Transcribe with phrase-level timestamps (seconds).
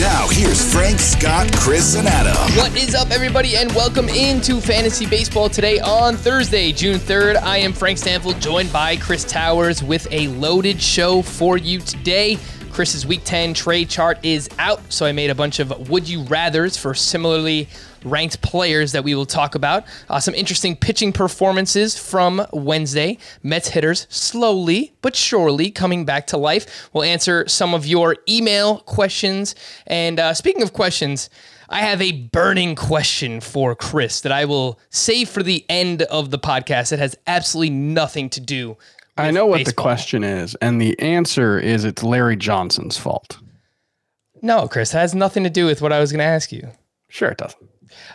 [0.00, 2.34] Now, here's Frank, Scott, Chris, and Adam.
[2.56, 7.36] What is up, everybody, and welcome into Fantasy Baseball today on Thursday, June 3rd.
[7.36, 12.38] I am Frank Stampfl, joined by Chris Towers with a loaded show for you today.
[12.72, 16.24] Chris's Week 10 trade chart is out, so I made a bunch of would you
[16.24, 17.68] rathers for similarly
[18.04, 19.84] ranked players that we will talk about.
[20.08, 23.18] Uh, some interesting pitching performances from Wednesday.
[23.42, 26.90] Mets hitters slowly but surely coming back to life.
[26.92, 29.54] We'll answer some of your email questions.
[29.86, 31.30] And uh, speaking of questions,
[31.68, 36.30] I have a burning question for Chris that I will save for the end of
[36.30, 36.92] the podcast.
[36.92, 38.76] It has absolutely nothing to do.
[39.16, 43.38] I know what the question is, and the answer is it's Larry Johnson's fault.
[44.42, 46.70] No, Chris, it has nothing to do with what I was going to ask you.
[47.08, 47.69] Sure, it doesn't.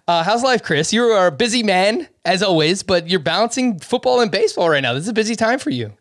[0.07, 0.91] Uh, how's life, Chris?
[0.93, 4.93] You are a busy man as always, but you're balancing football and baseball right now.
[4.93, 5.91] This is a busy time for you.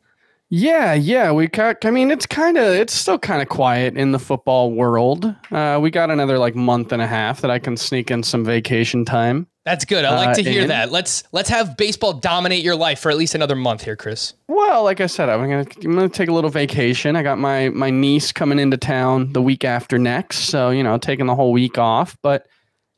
[0.51, 1.33] Yeah, yeah.
[1.33, 1.85] We got.
[1.85, 2.75] I mean, it's kind of.
[2.75, 5.35] It's still kind of quiet in the football world.
[5.51, 8.45] Uh, we got another like month and a half that I can sneak in some
[8.45, 9.49] vacation time.
[9.65, 10.05] That's good.
[10.05, 10.93] I like Uh, to hear and- that.
[10.93, 14.35] Let's let's have baseball dominate your life for at least another month here, Chris.
[14.47, 17.17] Well, like I said, I'm gonna I'm gonna take a little vacation.
[17.17, 20.99] I got my my niece coming into town the week after next, so you know,
[20.99, 22.17] taking the whole week off.
[22.23, 22.47] But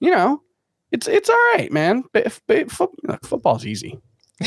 [0.00, 0.42] you know,
[0.92, 2.04] it's it's all right, man.
[2.12, 3.98] Ba- ba- fo- look, football's easy.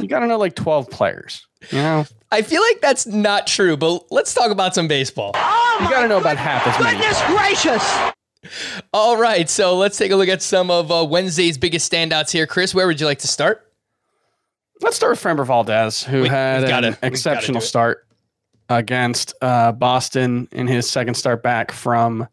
[0.00, 1.46] you got to know like 12 players.
[1.70, 5.32] You know, I feel like that's not true, but let's talk about some baseball.
[5.34, 6.98] Oh you got to know about half as many.
[6.98, 8.82] Goodness gracious!
[8.92, 12.46] All right, so let's take a look at some of uh, Wednesday's biggest standouts here.
[12.46, 13.66] Chris, where would you like to start?
[14.82, 18.06] Let's start with Framber Valdez, who We- had gotta- an exceptional start
[18.68, 22.26] against uh, Boston in his second start back from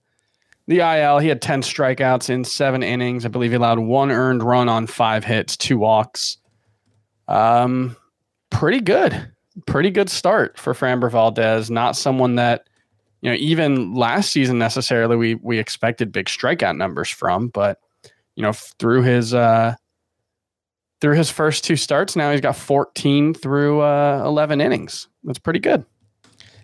[0.67, 1.19] the IL.
[1.19, 3.25] He had 10 strikeouts in seven innings.
[3.25, 6.38] I believe he allowed one earned run on five hits, two walks.
[7.28, 7.95] Um,
[8.50, 9.31] pretty good.
[9.66, 11.72] Pretty good start for Framber Valdez.
[11.72, 12.67] Not someone that,
[13.22, 17.79] you know, even last season necessarily we we expected big strikeout numbers from, but
[18.35, 19.75] you know, through his uh
[21.01, 22.16] through his first two starts.
[22.16, 25.07] Now he's got 14 through uh, 11 innings.
[25.23, 25.85] That's pretty good.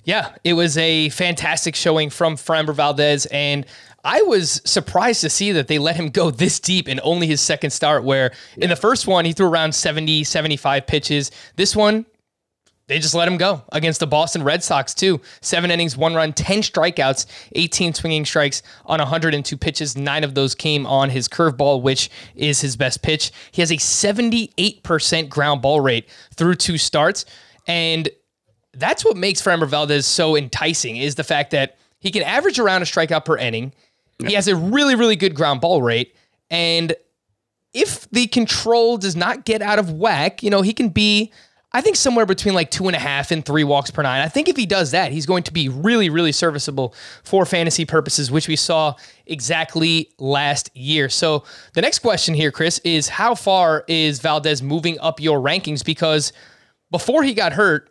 [0.06, 3.66] Yeah, it was a fantastic showing from Framber Valdez, and
[4.04, 7.40] I was surprised to see that they let him go this deep in only his
[7.40, 11.32] second start, where in the first one, he threw around 70, 75 pitches.
[11.56, 12.06] This one,
[12.88, 15.22] they just let him go against the Boston Red Sox, too.
[15.40, 19.96] Seven innings, one run, 10 strikeouts, 18 swinging strikes on 102 pitches.
[19.96, 23.32] Nine of those came on his curveball, which is his best pitch.
[23.52, 27.24] He has a 78% ground ball rate through two starts.
[27.68, 28.10] And
[28.74, 32.82] that's what makes Framber Valdez so enticing is the fact that he can average around
[32.82, 33.72] a strikeout per inning.
[34.20, 36.16] He has a really, really good ground ball rate.
[36.50, 36.96] And
[37.74, 41.32] if the control does not get out of whack, you know, he can be,
[41.72, 44.22] I think, somewhere between like two and a half and three walks per nine.
[44.22, 46.94] I think if he does that, he's going to be really, really serviceable
[47.24, 48.94] for fantasy purposes, which we saw
[49.26, 51.10] exactly last year.
[51.10, 51.44] So
[51.74, 55.84] the next question here, Chris, is how far is Valdez moving up your rankings?
[55.84, 56.32] Because
[56.92, 57.90] before he got hurt,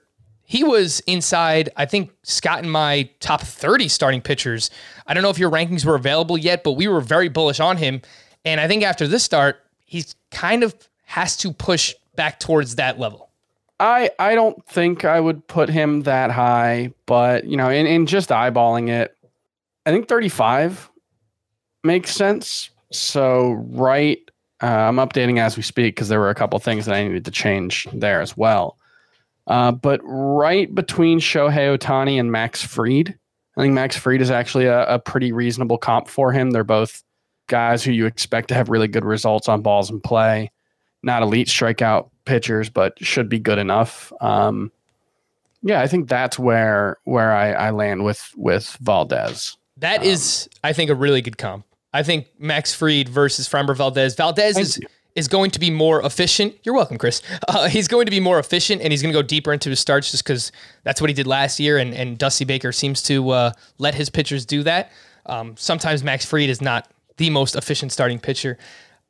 [0.52, 4.70] he was inside, I think, Scott and my top 30 starting pitchers.
[5.06, 7.78] I don't know if your rankings were available yet, but we were very bullish on
[7.78, 8.02] him.
[8.44, 10.75] And I think after this start, he's kind of
[11.06, 13.31] has to push back towards that level.
[13.81, 18.04] I, I don't think I would put him that high, but you know, in, in
[18.04, 19.16] just eyeballing it,
[19.87, 20.90] I think 35
[21.82, 22.69] makes sense.
[22.90, 24.19] So right,
[24.62, 27.25] uh, I'm updating as we speak because there were a couple things that I needed
[27.25, 28.76] to change there as well.
[29.46, 33.18] Uh, but right between Shohei Ohtani and Max Fried,
[33.56, 36.50] I think Max Fried is actually a, a pretty reasonable comp for him.
[36.50, 37.02] They're both
[37.48, 40.50] guys who you expect to have really good results on balls in play.
[41.02, 44.12] Not elite strikeout pitchers, but should be good enough.
[44.20, 44.70] Um,
[45.62, 49.56] yeah, I think that's where where I, I land with with Valdez.
[49.76, 51.64] That is, I think, a really good comp.
[51.92, 54.14] I think Max Fried versus Framber Valdez.
[54.14, 54.86] Valdez is you.
[55.14, 56.56] Is going to be more efficient.
[56.62, 57.20] You're welcome, Chris.
[57.47, 59.79] Uh, he's going to be more efficient, and he's going to go deeper into his
[59.79, 60.53] starts just because
[60.85, 61.79] that's what he did last year.
[61.79, 64.91] And, and Dusty Baker seems to uh, let his pitchers do that.
[65.26, 68.59] Um, sometimes Max Fried is not the most efficient starting pitcher.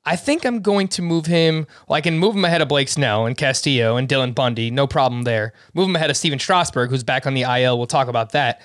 [0.05, 1.67] I think I'm going to move him.
[1.87, 4.71] Well, I can move him ahead of Blake Snell and Castillo and Dylan Bundy.
[4.71, 5.53] No problem there.
[5.75, 7.79] Move him ahead of Stephen Strasburg, who's back on the IL.
[7.79, 8.61] We'll talk about that.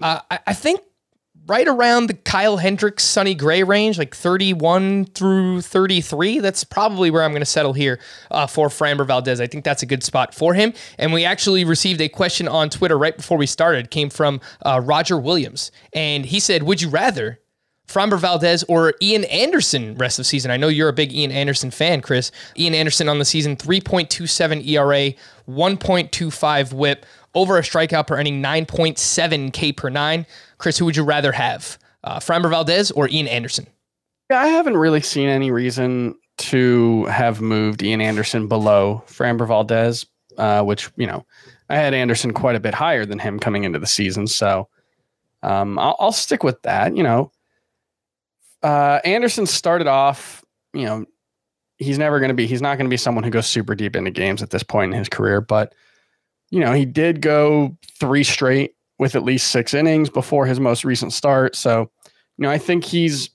[0.00, 0.80] Uh, I, I think
[1.46, 6.38] right around the Kyle Hendricks, Sonny Gray range, like 31 through 33.
[6.38, 7.98] That's probably where I'm going to settle here
[8.30, 9.40] uh, for Framber Valdez.
[9.40, 10.72] I think that's a good spot for him.
[10.98, 14.80] And we actually received a question on Twitter right before we started, came from uh,
[14.82, 15.70] Roger Williams.
[15.92, 17.40] And he said, Would you rather
[17.92, 20.50] Framber Valdez or Ian Anderson rest of the season.
[20.50, 22.32] I know you're a big Ian Anderson fan, Chris.
[22.56, 25.12] Ian Anderson on the season, 3.27 ERA,
[25.48, 27.04] 1.25 whip,
[27.34, 30.26] over a strikeout per inning, 9.7 K per nine.
[30.58, 31.78] Chris, who would you rather have?
[32.04, 33.66] Uh, Framber Valdez or Ian Anderson?
[34.30, 40.06] Yeah, I haven't really seen any reason to have moved Ian Anderson below Framber Valdez,
[40.38, 41.26] uh, which you know
[41.68, 44.68] I had Anderson quite a bit higher than him coming into the season, so
[45.42, 46.96] um, I'll, I'll stick with that.
[46.96, 47.30] You know,
[48.62, 51.04] uh, Anderson started off, you know,
[51.78, 53.96] he's never going to be, he's not going to be someone who goes super deep
[53.96, 55.74] into games at this point in his career, but
[56.50, 60.84] you know, he did go three straight with at least six innings before his most
[60.84, 61.90] recent start, so
[62.38, 63.30] you know, I think he's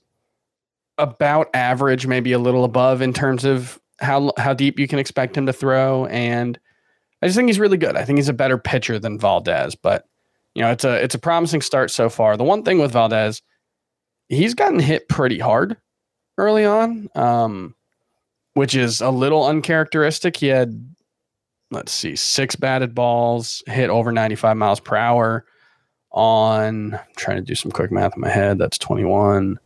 [0.98, 5.36] about average, maybe a little above in terms of how how deep you can expect
[5.36, 6.06] him to throw.
[6.06, 6.58] And
[7.22, 7.96] I just think he's really good.
[7.96, 10.06] I think he's a better pitcher than Valdez, but
[10.54, 12.36] you know, it's a it's a promising start so far.
[12.36, 13.42] The one thing with Valdez,
[14.28, 15.76] he's gotten hit pretty hard
[16.36, 17.74] early on, um,
[18.54, 20.36] which is a little uncharacteristic.
[20.36, 20.94] He had
[21.70, 25.44] let's see, six batted balls, hit over 95 miles per hour
[26.10, 28.58] on I'm trying to do some quick math in my head.
[28.58, 29.58] That's 21.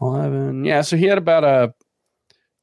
[0.00, 0.64] 11.
[0.64, 1.74] Yeah, so he had about a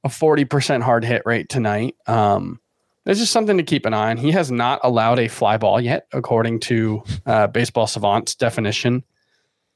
[0.04, 1.96] a 40% hard hit rate tonight.
[2.06, 2.60] Um,
[3.04, 4.18] there's just something to keep an eye on.
[4.18, 9.04] He has not allowed a fly ball yet, according to uh, Baseball Savant's definition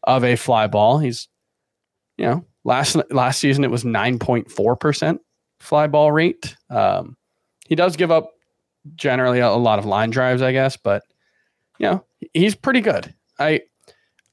[0.04, 1.00] of a fly ball.
[1.00, 1.29] He's,
[2.20, 5.20] you know, last last season it was 9.4%
[5.60, 6.56] fly ball rate.
[6.70, 7.16] Um,
[7.66, 8.32] he does give up
[8.96, 11.04] generally a, a lot of line drives, I guess, but
[11.80, 13.14] you know, he's pretty good.
[13.40, 13.62] I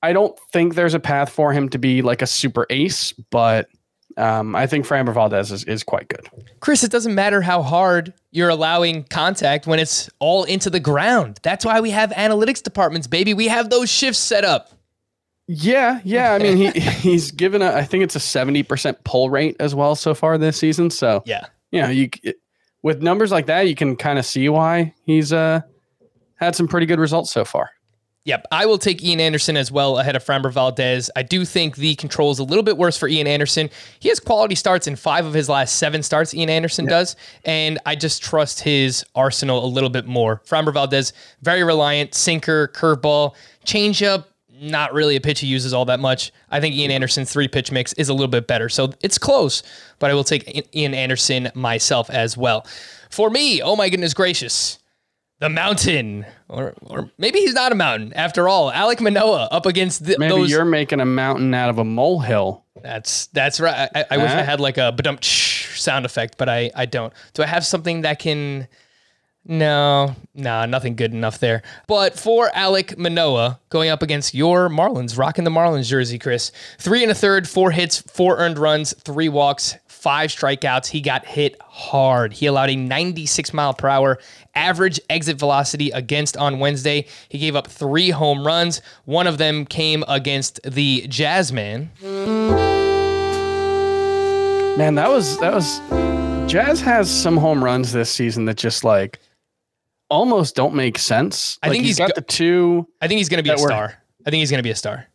[0.03, 3.69] I don't think there's a path for him to be like a super ace, but
[4.17, 6.29] um, I think Framber Valdez is, is quite good.
[6.61, 11.38] Chris, it doesn't matter how hard you're allowing contact when it's all into the ground.
[11.43, 13.35] That's why we have analytics departments, baby.
[13.35, 14.71] We have those shifts set up.
[15.49, 16.33] Yeah, yeah.
[16.33, 19.75] I mean, he he's given a I think it's a seventy percent pull rate as
[19.75, 20.91] well so far this season.
[20.91, 21.47] So Yeah.
[21.71, 22.37] you know, you it,
[22.83, 25.61] with numbers like that, you can kind of see why he's uh
[26.37, 27.71] had some pretty good results so far.
[28.25, 31.09] Yep, I will take Ian Anderson as well ahead of Framber Valdez.
[31.15, 33.71] I do think the control is a little bit worse for Ian Anderson.
[34.01, 36.35] He has quality starts in five of his last seven starts.
[36.35, 37.15] Ian Anderson does,
[37.45, 40.43] and I just trust his arsenal a little bit more.
[40.45, 41.13] Framber Valdez
[41.43, 44.25] very reliant, sinker, curveball, changeup.
[44.61, 46.32] Not really a pitch he uses all that much.
[46.50, 49.62] I think Ian Anderson's three pitch mix is a little bit better, so it's close.
[49.99, 52.67] But I will take Ian Anderson myself as well.
[53.11, 54.79] For me, oh my goodness gracious
[55.38, 58.70] the mountain, or or maybe he's not a mountain after all.
[58.73, 60.50] Alek Manoah up against the, Maybe those.
[60.50, 62.64] you're making a mountain out of a molehill.
[62.83, 63.90] That's that's right.
[63.95, 67.12] I, I wish I had like a sound effect, but I I don't.
[67.35, 68.69] Do I have something that can?
[69.49, 71.62] No, no, nothing good enough there.
[71.87, 76.50] But for Alek Manoah going up against your Marlins, rocking the Marlins jersey, Chris.
[76.79, 80.88] Three and a third, four hits, four earned runs, three walks, five strikeouts.
[80.88, 82.33] He got hit hard.
[82.33, 84.19] He allowed a 96 mile per hour
[84.57, 87.07] average exit velocity against on Wednesday.
[87.29, 88.83] He gave up three home runs.
[89.05, 91.88] One of them came against the Jazzman.
[94.76, 95.81] Man, that was that was
[96.50, 99.19] Jazz has some home runs this season that just like
[100.09, 101.59] almost don't make sense.
[101.63, 102.89] I Like, think he's he's got go- the two.
[103.01, 104.03] I think he's going to be a were- star.
[104.27, 105.07] I think he's going to be a star.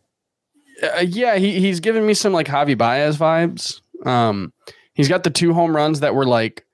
[0.82, 3.82] Uh, yeah, he, he's giving me some like Javi Baez vibes.
[4.06, 4.52] Um,
[4.94, 6.66] he's got the two home runs that were like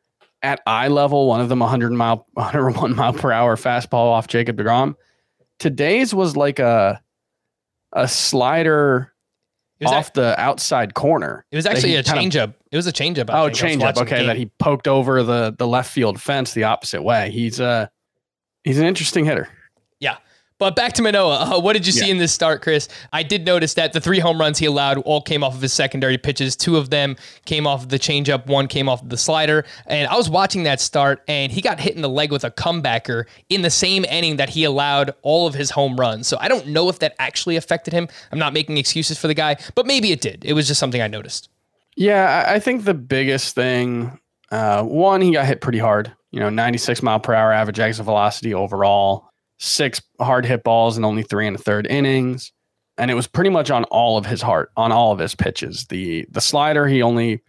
[0.44, 1.28] at eye level.
[1.28, 4.96] One of them 100 mile, 101 mile per hour fastball off Jacob Degrom.
[5.60, 7.02] Today's was like a
[7.94, 9.14] a slider
[9.86, 11.46] off the outside corner.
[11.52, 12.54] it was actually a changeup.
[12.72, 13.22] It was a changeup.
[13.22, 13.30] Oh, think.
[13.30, 13.96] I was change up.
[13.96, 17.32] watching the Okay, that he poked over the the left field fence the opposite way.
[17.32, 17.88] He's uh
[18.68, 19.50] he's an interesting hitter.
[20.00, 20.18] Yeah.
[20.60, 21.58] But back to Manoah.
[21.58, 22.90] Uh, what did you see in this start, Chris?
[23.14, 25.72] I did notice that the three home runs he allowed all came off of his
[25.72, 26.56] secondary pitches.
[26.56, 29.66] Two of them came off of the changeup, one came off of the slider.
[29.86, 32.50] And I was watching that start, and he got hit in the leg with a
[32.50, 36.28] comebacker in the same inning that he allowed all of his home runs.
[36.28, 38.08] So I don't know if that actually affected him.
[38.32, 40.44] I'm not making excuses for the guy, but maybe it did.
[40.44, 41.50] It was just something I noticed.
[41.96, 44.20] Yeah, I I think the biggest thing,
[44.50, 46.14] uh, one, he got hit pretty hard.
[46.38, 49.28] You know, 96 mile per hour average exit velocity overall,
[49.58, 52.52] six hard hit balls and only three and a third innings,
[52.96, 55.88] and it was pretty much on all of his heart, on all of his pitches.
[55.88, 57.42] The the slider, he only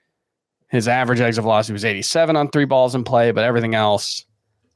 [0.68, 4.24] his average exit velocity was 87 on three balls in play, but everything else,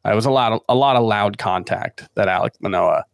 [0.05, 3.07] uh, it was a lot of a lot of loud contact that Alek Manoah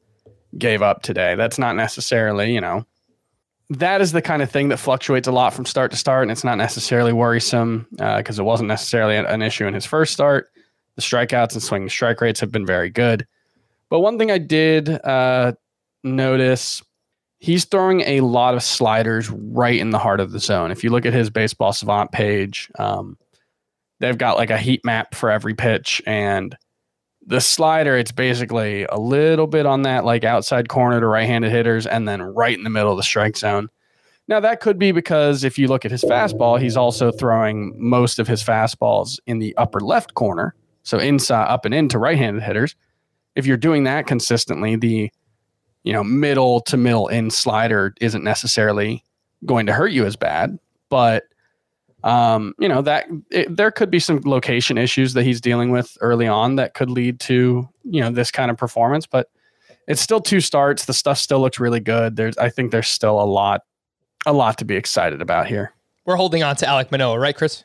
[0.59, 1.37] gave up today.
[1.37, 2.85] That's not necessarily, you know,
[3.71, 6.33] that is the kind of thing that fluctuates a lot from start to start, and
[6.33, 10.51] it's not necessarily worrisome because it wasn't necessarily an issue in his first start.
[10.99, 13.25] The strikeouts and swing strike rates have been very good.
[13.89, 15.53] But one thing I did uh,
[16.03, 16.83] notice,
[17.39, 20.73] he's throwing a lot of sliders right in the heart of the zone.
[20.73, 23.17] If you look at his baseball savant page, um,
[24.01, 26.59] they've got like a heat map for every pitch, and
[27.25, 31.87] the slider, it's basically a little bit on that like outside corner to right-handed hitters,
[31.87, 33.69] and then right in the middle of the strike zone.
[34.27, 38.19] Now that could be because if you look at his fastball, he's also throwing most
[38.19, 40.57] of his fastballs in the upper left corner,
[40.89, 42.75] so inside up and into right-handed hitters.
[43.35, 45.11] If you're doing that consistently, the
[45.85, 49.05] you know middle to middle in slider isn't necessarily
[49.45, 51.25] going to hurt you as bad, but
[52.05, 55.95] um, you know that it, there could be some location issues that he's dealing with
[56.01, 59.07] early on that could lead to you know this kind of performance.
[59.07, 59.29] But
[59.87, 60.87] it's still two starts.
[60.87, 62.17] The stuff still looks really good.
[62.17, 63.61] There's I think there's still a lot
[64.25, 65.75] a lot to be excited about here.
[66.07, 67.65] We're holding on to Alek Manoah, right, Chris?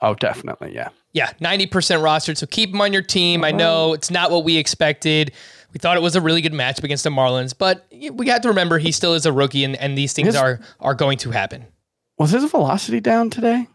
[0.00, 0.88] Oh, definitely, yeah.
[1.14, 2.36] Yeah, 90% rostered.
[2.38, 3.44] So keep him on your team.
[3.44, 5.32] I know it's not what we expected.
[5.72, 8.48] We thought it was a really good matchup against the Marlins, but we got to
[8.48, 11.30] remember he still is a rookie and, and these things His- are are going to
[11.30, 11.66] happen.
[12.18, 13.66] Was his velocity down today?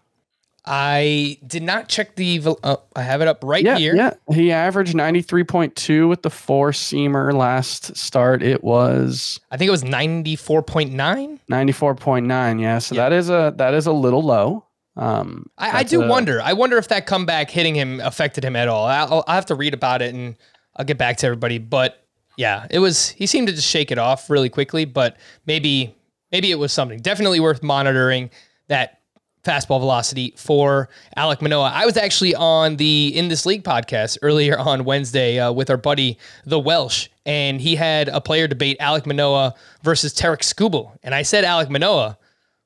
[0.70, 3.96] I did not check the uh, I have it up right yeah, here.
[3.96, 4.14] yeah.
[4.34, 8.44] He averaged 93.2 with the four seamer last start.
[8.44, 11.40] It was I think it was 94.9.
[11.50, 12.62] 94.9.
[12.62, 13.10] Yeah, so Yeah.
[13.10, 14.66] that is a that is a little low.
[14.98, 16.42] Um, I, I do a- wonder.
[16.42, 18.86] I wonder if that comeback hitting him affected him at all.
[18.86, 20.36] I'll, I'll have to read about it and
[20.76, 21.60] I'll get back to everybody.
[21.60, 22.04] But
[22.36, 23.10] yeah, it was.
[23.10, 24.86] He seemed to just shake it off really quickly.
[24.86, 25.96] But maybe
[26.32, 28.30] maybe it was something definitely worth monitoring
[28.68, 29.00] that
[29.44, 31.72] fastball velocity for Alek Manoah.
[31.74, 35.78] I was actually on the In This League podcast earlier on Wednesday uh, with our
[35.78, 41.16] buddy the Welsh, and he had a player debate Alek Manoah versus Tarik Skubal, and
[41.16, 42.18] I said Alek Manoah,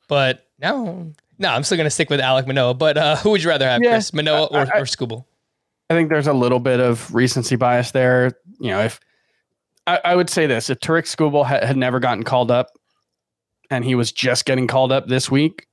[0.07, 2.73] but no, no, I'm still gonna stick with Alek Manoah.
[2.75, 5.25] But uh, who would you rather have, Yeah, Chris Manoah or, I- or Skubal?
[5.89, 8.31] I think there's a little bit of recency bias there.
[8.61, 8.99] You know, if
[9.87, 12.67] I, I would say this, if Tarik Skubal had, had never gotten called up
[13.69, 15.67] and he was just getting called up this week,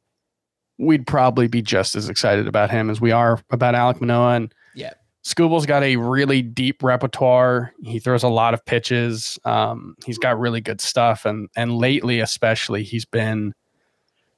[0.78, 4.34] we'd probably be just as excited about him as we are about Alek Manoah.
[4.34, 4.94] And Yeah.
[5.25, 7.72] Skubal's got a really deep repertoire.
[7.82, 9.38] He throws a lot of pitches.
[9.44, 13.52] Um, he's got really good stuff, and and lately, especially, he's been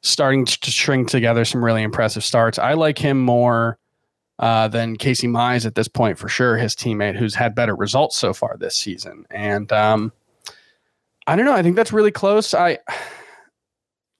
[0.02, 2.58] starting to string together some really impressive starts.
[2.58, 3.78] I like him more
[4.38, 6.56] uh, than Casey Mize at this point for sure.
[6.56, 10.12] His teammate, who's had better results so far this season, and um,
[11.26, 11.54] I don't know.
[11.54, 12.54] I think that's really close.
[12.54, 12.78] I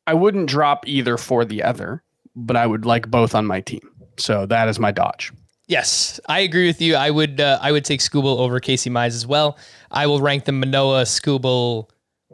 [0.07, 2.03] I wouldn't drop either for the other,
[2.37, 3.89] but I would like both on my team.
[4.19, 5.33] So that is my dodge.
[5.67, 6.97] Yes, I agree with you.
[6.97, 9.57] I would uh, I would take Skubal over Casey Mize as well.
[9.93, 11.89] I will rank the Manoah Skubal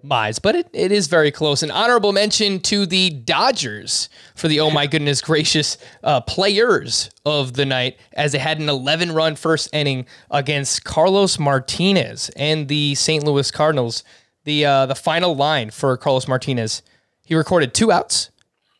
[0.04, 1.62] Mize, but it, it is very close.
[1.62, 7.54] An honorable mention to the Dodgers for the oh my goodness gracious uh, players of
[7.54, 12.94] the night as they had an 11 run first inning against Carlos Martinez and the
[12.94, 13.24] St.
[13.24, 14.04] Louis Cardinals.
[14.44, 16.82] The uh, the final line for Carlos Martinez,
[17.24, 18.30] he recorded two outs,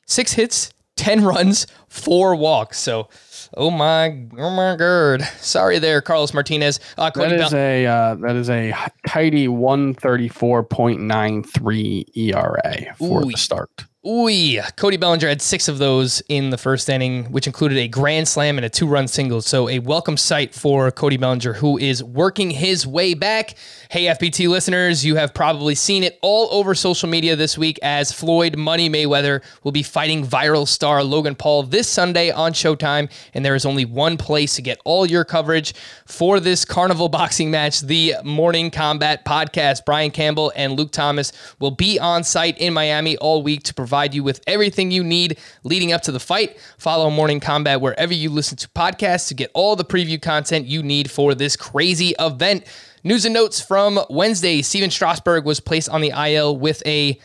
[0.06, 0.73] six hits,
[1.06, 2.80] 10 runs, four walks.
[2.80, 3.08] So,
[3.56, 5.22] oh my, oh my god.
[5.38, 6.80] Sorry there, Carlos Martinez.
[6.98, 8.75] Uh, That Cody a uh, that is a
[9.06, 13.30] tidy one thirty four point nine three ERA for Ooh.
[13.30, 13.84] the start.
[14.06, 18.28] Ooh, Cody Bellinger had six of those in the first inning, which included a grand
[18.28, 19.40] slam and a two run single.
[19.40, 23.54] So, a welcome sight for Cody Bellinger, who is working his way back.
[23.90, 28.12] Hey, FBT listeners, you have probably seen it all over social media this week as
[28.12, 33.10] Floyd Money Mayweather will be fighting viral star Logan Paul this Sunday on Showtime.
[33.34, 37.50] And there is only one place to get all your coverage for this carnival boxing
[37.50, 39.84] match the Morning Combat Podcast.
[39.84, 43.95] Brian Campbell and Luke Thomas will be on site in Miami all week to provide
[44.04, 46.58] you with everything you need leading up to the fight.
[46.78, 50.82] Follow Morning Combat wherever you listen to podcasts to get all the preview content you
[50.82, 52.64] need for this crazy event.
[53.04, 57.18] News and notes from Wednesday Stephen Strasburg was placed on the IL with a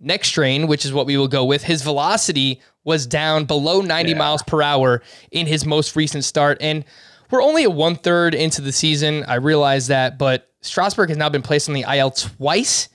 [0.00, 1.62] neck strain, which is what we will go with.
[1.64, 4.18] His velocity was down below 90 yeah.
[4.18, 6.58] miles per hour in his most recent start.
[6.60, 6.84] And
[7.30, 9.24] we're only a one third into the season.
[9.24, 12.88] I realize that, but Strasburg has now been placed on the IL twice.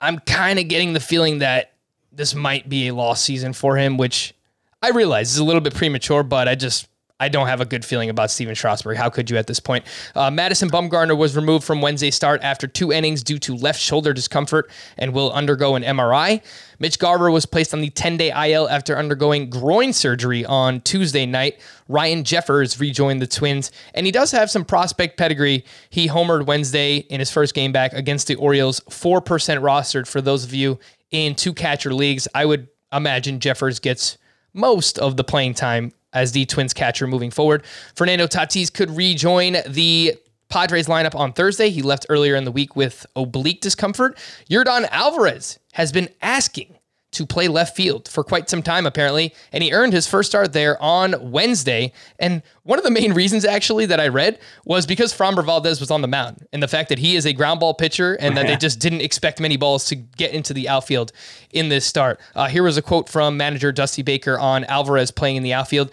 [0.00, 1.73] I'm kind of getting the feeling that
[2.16, 4.34] this might be a lost season for him, which
[4.82, 6.88] I realize is a little bit premature, but I just
[7.20, 8.96] I don't have a good feeling about Stephen Strasburg.
[8.96, 9.84] How could you at this point?
[10.16, 14.12] Uh, Madison Bumgarner was removed from Wednesday's start after two innings due to left shoulder
[14.12, 14.68] discomfort
[14.98, 16.42] and will undergo an MRI.
[16.80, 21.24] Mitch Garver was placed on the 10 day IL after undergoing groin surgery on Tuesday
[21.24, 21.60] night.
[21.88, 25.64] Ryan Jeffers rejoined the Twins, and he does have some prospect pedigree.
[25.90, 30.44] He homered Wednesday in his first game back against the Orioles, 4% rostered for those
[30.44, 30.80] of you
[31.14, 32.26] in two catcher leagues.
[32.34, 34.18] I would imagine Jeffers gets
[34.52, 37.64] most of the playing time as the Twins catcher moving forward.
[37.94, 40.14] Fernando Tatis could rejoin the
[40.48, 41.70] Padres lineup on Thursday.
[41.70, 44.18] He left earlier in the week with oblique discomfort.
[44.50, 46.76] Yordan Alvarez has been asking
[47.14, 50.52] to play left field for quite some time, apparently, and he earned his first start
[50.52, 51.92] there on Wednesday.
[52.18, 55.90] And one of the main reasons, actually, that I read was because Framber Valdez was
[55.90, 58.46] on the mound, and the fact that he is a ground ball pitcher, and that
[58.46, 61.12] they just didn't expect many balls to get into the outfield
[61.50, 62.20] in this start.
[62.34, 65.92] Uh, here was a quote from manager Dusty Baker on Alvarez playing in the outfield.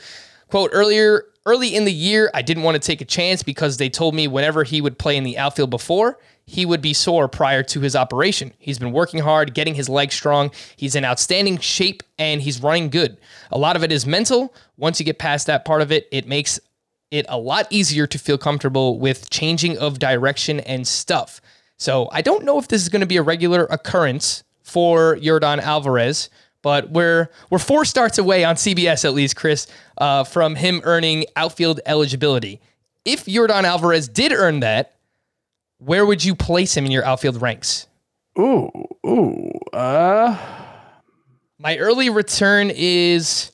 [0.49, 3.89] Quote, earlier early in the year, I didn't want to take a chance because they
[3.89, 6.19] told me whenever he would play in the outfield before,
[6.51, 8.51] he would be sore prior to his operation.
[8.60, 10.51] He's been working hard, getting his legs strong.
[10.75, 13.15] He's in outstanding shape and he's running good.
[13.51, 14.53] A lot of it is mental.
[14.75, 16.60] Once you get past that part of it, it makes
[17.10, 21.39] it a lot easier to feel comfortable with changing of direction and stuff.
[21.77, 25.60] So I don't know if this is going to be a regular occurrence for Yordan
[25.60, 26.29] Alvarez,
[26.62, 29.67] but we're we're four starts away on CBS at least, Chris,
[30.00, 32.60] uh, from him earning outfield eligibility.
[33.05, 34.98] If Yordan Alvarez did earn that,
[35.81, 37.88] where would you place him in your outfield ranks?
[38.38, 38.69] Ooh,
[39.05, 40.38] ooh, uh.
[41.57, 43.51] My early return is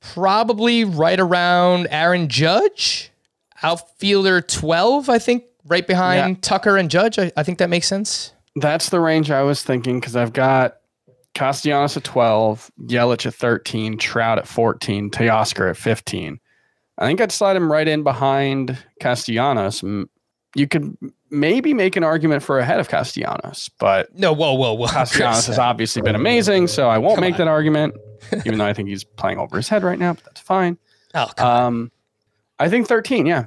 [0.00, 3.10] probably right around Aaron Judge,
[3.62, 6.40] outfielder 12, I think, right behind yeah.
[6.40, 7.18] Tucker and Judge.
[7.18, 8.32] I, I think that makes sense.
[8.56, 10.76] That's the range I was thinking because I've got
[11.34, 16.40] Castellanos at 12, Yelich at 13, Trout at 14, Teoscar at 15.
[16.98, 19.82] I think I'd slide him right in behind Castellanos.
[20.54, 20.96] You could
[21.30, 24.88] maybe make an argument for ahead of Castellanos, but no, whoa, whoa, whoa.
[24.88, 27.38] Castellanos has obviously been amazing, so I won't come make on.
[27.38, 27.94] that argument,
[28.44, 30.78] even though I think he's playing over his head right now, but that's fine.
[31.14, 31.90] Oh, um,
[32.58, 33.46] I think 13, yeah.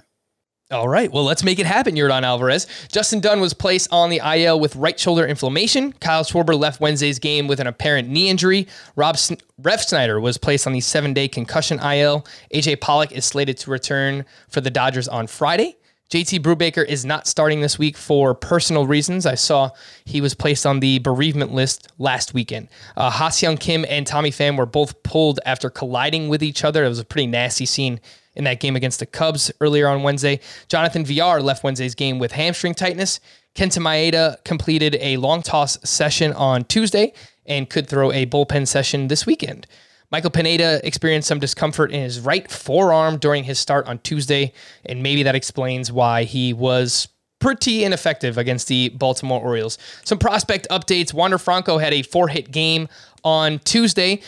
[0.72, 2.66] All right, well, let's make it happen, Yordan Alvarez.
[2.90, 5.92] Justin Dunn was placed on the IL with right shoulder inflammation.
[5.94, 8.68] Kyle Schwarber left Wednesday's game with an apparent knee injury.
[8.96, 9.18] Rob
[9.62, 12.26] Refsnyder was placed on the seven day concussion IL.
[12.54, 15.76] AJ Pollock is slated to return for the Dodgers on Friday.
[16.12, 19.26] JT Brubaker is not starting this week for personal reasons.
[19.26, 19.70] I saw
[20.04, 22.68] he was placed on the bereavement list last weekend.
[22.98, 26.84] Uh, Ha-Seong Kim and Tommy Pham were both pulled after colliding with each other.
[26.84, 28.02] It was a pretty nasty scene
[28.36, 30.42] in that game against the Cubs earlier on Wednesday.
[30.68, 33.22] Jonathan Villar left Wednesday's game with hamstring tightness.
[33.56, 37.14] Kenta Maeda completed a long toss session on Tuesday
[37.46, 39.66] and could throw a bullpen session this weekend.
[40.12, 44.52] Michael Pineda experienced some discomfort in his right forearm during his start on Tuesday,
[44.86, 47.08] and maybe that explains why he was
[47.40, 49.78] pretty ineffective against the Baltimore Orioles.
[50.04, 51.14] Some prospect updates.
[51.14, 52.88] Wander Franco had a four hit game
[53.24, 54.22] on Tuesday.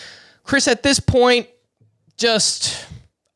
[0.43, 1.47] Chris, at this point,
[2.17, 2.85] just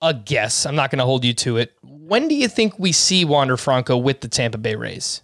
[0.02, 0.66] a guess.
[0.66, 1.74] I'm not going to hold you to it.
[1.84, 5.22] When do you think we see Wander Franco with the Tampa Bay Rays?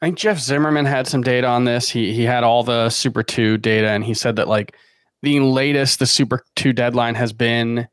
[0.00, 1.90] I think Jeff Zimmerman had some data on this.
[1.90, 4.76] He he had all the Super 2 data and he said that like
[5.22, 7.88] the latest the Super 2 deadline has been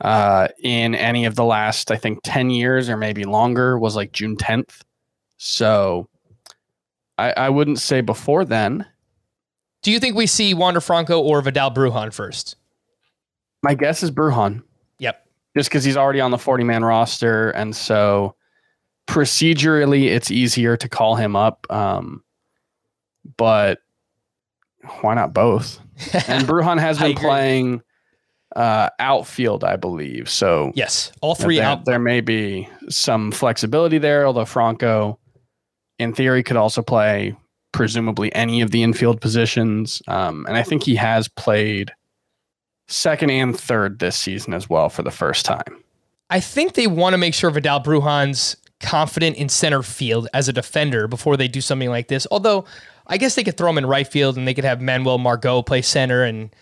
[0.00, 4.12] uh, in any of the last, I think, 10 years or maybe longer was like
[4.12, 4.82] June 10th.
[5.36, 6.08] So
[7.18, 8.86] I, I wouldn't say before then.
[9.82, 12.56] Do you think we see Wander Franco or Vidal Bruján first?
[13.62, 14.62] My guess is Bruján.
[14.98, 15.26] Yep.
[15.56, 17.50] Just because he's already on the 40 man roster.
[17.50, 18.34] And so
[19.06, 21.66] procedurally, it's easier to call him up.
[21.70, 22.22] Um,
[23.36, 23.78] but
[25.00, 25.80] why not both?
[26.28, 27.82] and Bruján has been playing
[28.56, 30.28] uh, outfield, I believe.
[30.28, 31.84] So yes, all three there, out.
[31.84, 35.18] There may be some flexibility there, although Franco,
[35.98, 37.36] in theory, could also play
[37.72, 40.02] presumably any of the infield positions.
[40.08, 41.92] Um, and I think he has played
[42.88, 45.84] second and third this season as well for the first time.
[46.28, 50.52] I think they want to make sure Vidal Bruján's confident in center field as a
[50.52, 52.26] defender before they do something like this.
[52.30, 52.64] Although
[53.10, 55.62] I guess they could throw him in right field and they could have Manuel Margot
[55.62, 56.54] play center and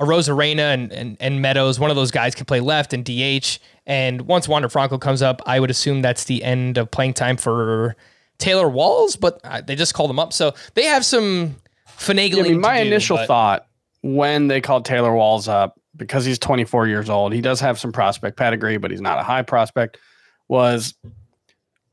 [0.00, 3.58] Arozarena and, and and Meadows, one of those guys can play left and DH.
[3.86, 7.36] And once Wander Franco comes up, I would assume that's the end of playing time
[7.36, 7.96] for
[8.38, 12.36] Taylor Walls, but uh, they just called him up, so they have some finagling.
[12.36, 13.66] Yeah, I mean, my do, initial but- thought
[14.02, 17.92] when they called Taylor Walls up, because he's 24 years old, he does have some
[17.92, 19.98] prospect pedigree, but he's not a high prospect,
[20.48, 20.94] was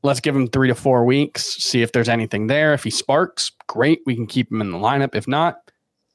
[0.02, 2.72] let's give him three to four weeks, see if there's anything there.
[2.74, 5.14] If he sparks, great, we can keep him in the lineup.
[5.14, 5.58] If not,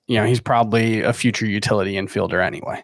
[0.07, 2.83] you know, he's probably a future utility infielder anyway.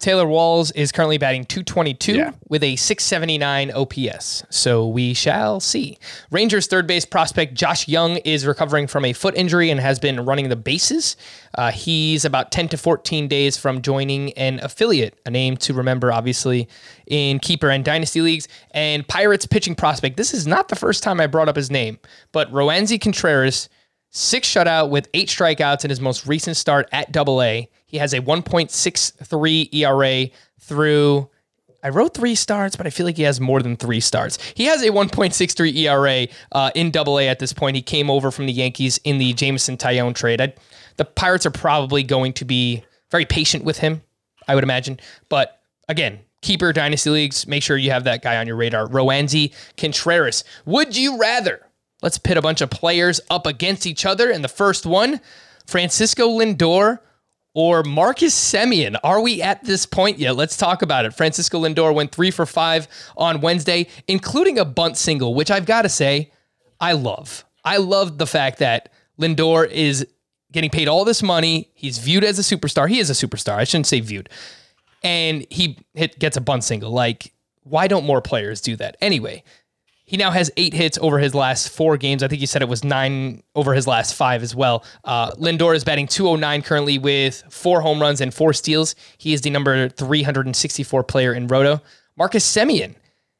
[0.00, 2.30] Taylor Walls is currently batting 222 Yeah.
[2.48, 4.44] with a 679 OPS.
[4.48, 5.98] So we shall see.
[6.30, 10.24] Rangers third base prospect Josh Jung is recovering from a foot injury and has been
[10.24, 11.16] running the bases.
[11.54, 16.10] Uh, he's about 10 to 14 days from joining an affiliate, a name to remember,
[16.10, 16.66] obviously,
[17.06, 18.48] in keeper and dynasty leagues.
[18.70, 20.16] And Pirates pitching prospect.
[20.16, 21.98] This is not the first time I brought up his name,
[22.32, 23.68] but Roansy Contreras
[24.10, 27.68] six shutout with eight strikeouts in his most recent start at Double A.
[27.86, 31.28] He has a 1.63 ERA through.
[31.82, 34.38] I wrote three starts, but I feel like he has more than three starts.
[34.54, 37.76] He has a 1.63 ERA uh, in Double A at this point.
[37.76, 40.40] He came over from the Yankees in the Jameson Taillon trade.
[40.40, 40.52] I,
[40.96, 44.02] the Pirates are probably going to be very patient with him,
[44.46, 45.00] I would imagine.
[45.30, 48.86] But again, keeper dynasty leagues, make sure you have that guy on your radar.
[48.86, 50.44] Roansy Contreras.
[50.66, 51.66] Would you rather?
[52.02, 54.30] Let's pit a bunch of players up against each other.
[54.30, 55.20] And the first one,
[55.66, 57.00] Francisco Lindor
[57.52, 58.96] or Marcus Semien.
[59.02, 60.36] Are we at this point yet?
[60.36, 61.14] Let's talk about it.
[61.14, 62.86] Francisco Lindor went three for five
[63.16, 66.30] on Wednesday, including a bunt single, which I've got to say,
[66.80, 67.44] I love.
[67.64, 70.06] I love the fact that Lindor is
[70.52, 71.70] getting paid all this money.
[71.74, 72.88] He's viewed as a superstar.
[72.88, 73.54] He is a superstar.
[73.54, 74.28] I shouldn't say viewed.
[75.02, 76.90] And he hit, gets a bunt single.
[76.90, 77.32] Like,
[77.62, 78.96] why don't more players do that?
[79.00, 79.44] Anyway,
[80.10, 82.24] he now has eight hits over his last four games.
[82.24, 84.82] I think you said it was nine over his last five as well.
[85.04, 88.96] Uh, Lindor is batting 209 currently with four home runs and four steals.
[89.18, 91.80] He is the number 364 player in Roto.
[92.16, 92.96] Marcus Semien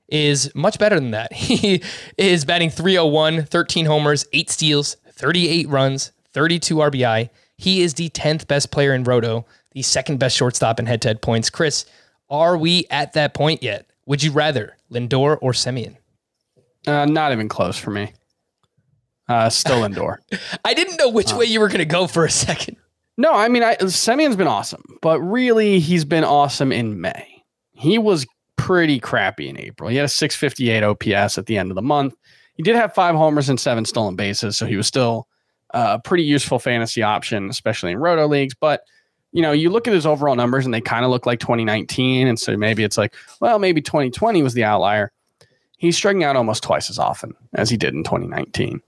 [0.06, 1.32] is much better than that.
[1.50, 1.82] He
[2.16, 7.30] is batting 301, 13 homers, eight steals, 38 runs, 32 RBI.
[7.56, 11.08] He is the 10th best player in Roto, the second best shortstop in head to
[11.08, 11.50] head points.
[11.50, 11.84] Chris,
[12.28, 13.90] are we at that point yet?
[14.06, 15.96] Would you rather Lindor or Semien?
[16.86, 18.12] Uh, not even close for me.
[19.28, 20.16] Uh, still Lindor.
[20.64, 22.76] I didn't know which way you were going to go for a second.
[23.16, 27.44] No, I mean, I, Semien's been awesome, but really, he's been awesome in May.
[27.72, 29.88] He was pretty crappy in April.
[29.90, 32.14] He had a 658 OPS at the end of the month.
[32.54, 35.28] He did have five homers and seven stolen bases, so he was still
[35.74, 38.54] uh, a pretty useful fantasy option, especially in roto leagues.
[38.54, 38.82] But
[39.32, 42.26] you know, you look at his overall numbers, and they kind of look like 2019,
[42.26, 45.12] and so maybe it's like, well, maybe 2020 was the outlier.
[45.80, 48.82] He's striking out almost twice as often as he did in 2019.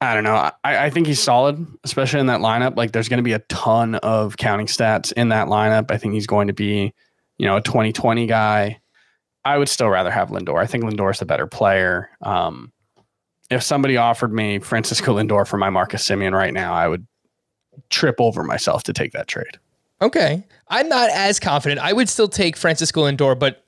[0.00, 0.36] I don't know.
[0.36, 2.76] I, I think he's solid, especially in that lineup.
[2.76, 5.90] Like, there's going to be a ton of counting stats in that lineup.
[5.90, 6.94] I think he's going to be,
[7.36, 8.78] you know, a 2020 guy.
[9.44, 10.62] I would still rather have Lindor.
[10.62, 12.10] I think Lindor's the better player.
[12.22, 12.70] Um,
[13.50, 17.04] if somebody offered me Francisco Lindor for my Marcus Semien right now, I would
[17.90, 19.58] trip over myself to take that trade.
[20.00, 20.44] Okay.
[20.68, 21.80] I'm not as confident.
[21.80, 23.64] I would still take Francisco Lindor, but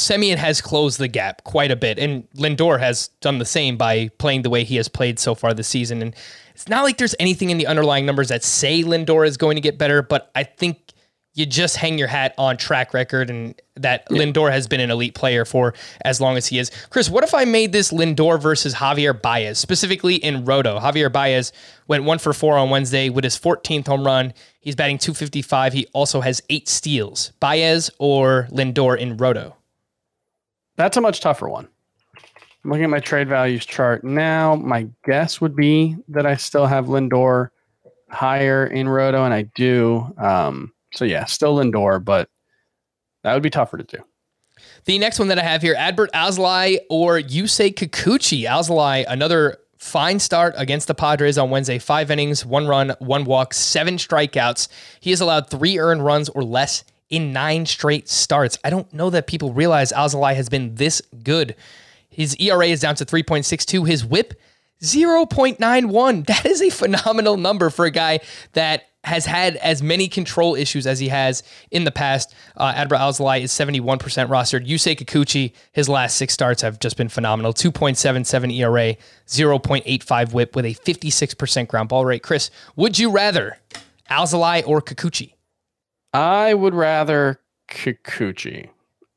[0.00, 1.98] Semien has closed the gap quite a bit.
[1.98, 5.54] And Lindor has done the same by playing the way he has played so far
[5.54, 6.02] this season.
[6.02, 6.14] And
[6.54, 9.60] it's not like there's anything in the underlying numbers that say Lindor is going to
[9.60, 10.92] get better, but I think
[11.34, 15.14] you just hang your hat on track record and that Lindor has been an elite
[15.14, 16.70] player for as long as he is.
[16.90, 20.80] Chris, what if I made this Lindor versus Javier Baez, specifically in Roto?
[20.80, 21.52] Javier Baez
[21.86, 24.34] went one for four on Wednesday with his 14th home run.
[24.60, 25.72] He's batting 255.
[25.72, 27.32] He also has eight steals.
[27.38, 29.56] Baez or Lindor in Roto?
[30.80, 31.68] That's a much tougher one.
[32.64, 34.54] I'm looking at my trade values chart now.
[34.54, 37.50] My guess would be that I still have Lindor
[38.08, 40.10] higher in Roto, and I do.
[40.16, 42.30] Um, so yeah, still Lindor, but
[43.24, 43.98] that would be tougher to do.
[44.86, 48.44] The next one that I have here, Adbert Alzolay or Yusei Kikuchi.
[48.44, 51.78] Alzolay, another fine start against the Padres on Wednesday.
[51.78, 54.68] Five innings, one run, one walk, seven strikeouts.
[55.00, 58.56] He has allowed three earned runs or less in nine straight starts.
[58.64, 61.56] I don't know that people realize Alzolay has been this good.
[62.08, 63.86] His ERA is down to 3.62.
[63.86, 64.34] His whip,
[64.82, 66.26] 0.91.
[66.26, 68.20] That is a phenomenal number for a guy
[68.52, 72.34] that has had as many control issues as he has in the past.
[72.56, 74.66] Uh, Adbert Alzolay is 71% rostered.
[74.68, 77.54] Yusei Kikuchi, his last six starts have just been phenomenal.
[77.54, 78.96] 2.77 ERA,
[79.26, 82.22] 0.85 whip with a 56% ground ball rate.
[82.22, 83.56] Chris, would you rather
[84.10, 85.32] Alzolay or Kikuchi?
[86.12, 88.68] I would rather Kikuchi.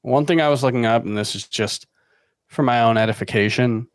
[0.01, 1.87] One thing I was looking up, and this is just
[2.47, 3.87] for my own edification.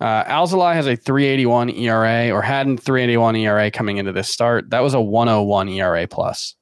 [0.00, 4.70] Uh, Alzolay has a 381 ERA, or had a 381 ERA coming into this start.
[4.70, 6.56] That was a 101 ERA plus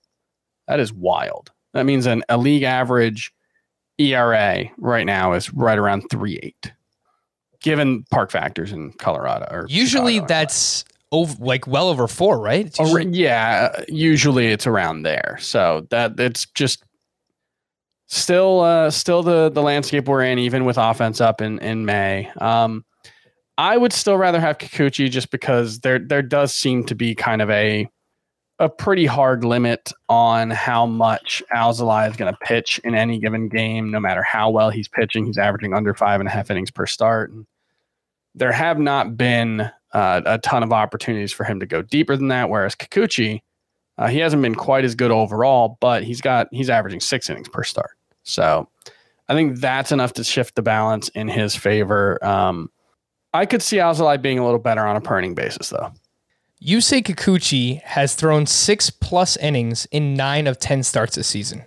[0.69, 1.51] That is wild.
[1.73, 3.33] That means an, a league average
[3.99, 6.73] ERA right now is right around three eight,
[7.61, 9.47] given park factors in Colorado.
[9.51, 12.67] Or Usually Chicago, that's over like well over four, right?
[12.67, 15.37] It's Ar- usually- yeah, usually it's around there.
[15.41, 16.83] So that it's just
[18.09, 22.31] still uh still the the landscape we're in, even with offense up in in May.
[22.39, 22.85] Um,
[23.59, 27.41] I would still rather have Kikuchi just because there there does seem to be kind
[27.43, 27.89] of a
[28.59, 33.49] a pretty hard limit on how much Alzolay is going to pitch in any given
[33.49, 35.27] game, no matter how well he's pitching.
[35.27, 37.31] He's averaging under five and a half innings per start.
[37.33, 37.45] And
[38.37, 42.29] there have not been uh, a ton of opportunities for him to go deeper than
[42.29, 42.49] that.
[42.49, 43.43] Whereas Kikuchi,
[43.99, 47.49] uh, he hasn't been quite as good overall, but he's got he's averaging six innings
[47.49, 47.93] per start.
[48.23, 48.69] So
[49.29, 52.23] I think that's enough to shift the balance in his favor.
[52.25, 52.71] Um,
[53.35, 55.93] I could see Alzolay being a little better on a per inning basis, though.
[56.63, 61.65] Yusei Kikuchi has thrown six plus innings in nine of 10 starts this season.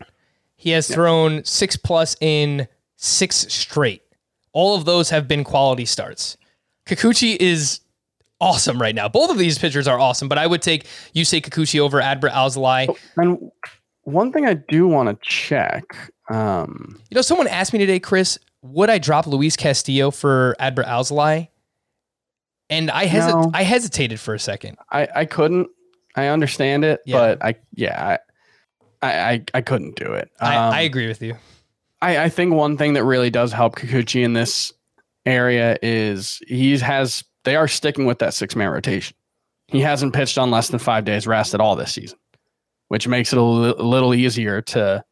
[0.55, 4.03] He has thrown six plus in six straight.
[4.53, 6.37] All of those have been quality starts.
[6.85, 7.81] Kikuchi is
[8.45, 9.07] awesome right now.
[9.09, 12.95] Both of these pitchers are awesome, but I would take Yusei Kikuchi over Adbert Alzolay.
[13.17, 13.51] And
[14.03, 15.83] one thing I do want to check.
[16.29, 20.85] Um, You know, someone asked me today, Chris, would I drop Luis Castillo for Adbert
[20.85, 21.49] Alzolay?
[22.69, 23.51] And I hesi- No.
[23.53, 24.77] I hesitated for a second.
[24.91, 25.67] I I couldn't.
[26.15, 27.17] I understand it, Yeah.
[27.17, 28.17] but I yeah
[29.03, 30.31] I, I I I couldn't do it.
[30.39, 31.35] I, Um, I agree with you.
[32.01, 34.73] I, I think one thing that really does help Kikuchi in this
[35.27, 39.15] area is he has they are sticking with that six man rotation.
[39.67, 42.19] He hasn't pitched on less than five days rest at all this season,
[42.89, 45.03] which makes it a li- a little easier to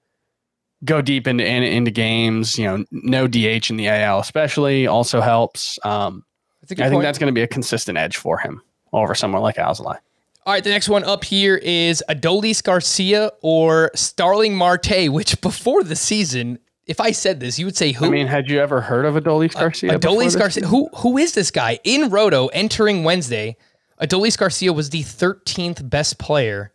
[0.83, 2.57] go deep into in, into games.
[2.57, 5.79] You know, no DH in the AL especially also helps.
[5.83, 6.25] Um,
[6.61, 7.03] I think point.
[7.03, 8.61] that's going to be a consistent edge for him
[8.93, 9.97] over someone like Alzolay.
[10.45, 15.83] All right, the next one up here is Adolis Garcia or Starling Marte, which before
[15.83, 18.05] the season, if I said this, you would say who?
[18.05, 19.97] I mean, had you ever heard of Adolis uh, Garcia?
[19.97, 20.67] before Adolis Garcia.
[20.67, 21.79] Who who is this guy?
[21.83, 23.55] In Roto, entering Wednesday,
[24.01, 26.73] Adolis Garcia was the 13th best player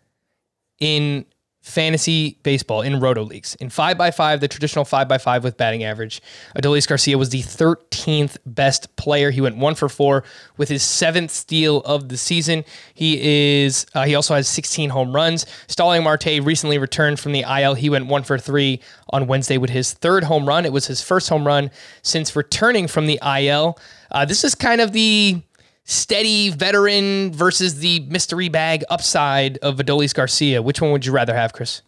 [0.80, 1.26] in
[1.68, 3.54] fantasy baseball in Roto leagues.
[3.56, 6.22] In 5x5, the traditional 5x5 with batting average,
[6.56, 9.30] Adolis Garcia was the 13th best player.
[9.30, 10.24] He went 1 for 4
[10.56, 12.64] with his seventh steal of the season.
[12.94, 15.46] He is uh, he also has 16 home runs.
[15.66, 17.74] Starling Marte recently returned from the IL.
[17.74, 20.64] He went 1 for 3 on Wednesday with his third home run.
[20.64, 21.70] It was his first home run
[22.02, 23.78] since returning from the IL.
[24.10, 25.42] Uh, this is kind of the
[25.88, 30.60] steady veteran versus the mystery bag upside of Adolis Garcia.
[30.60, 31.80] Which one would you rather have, Chris?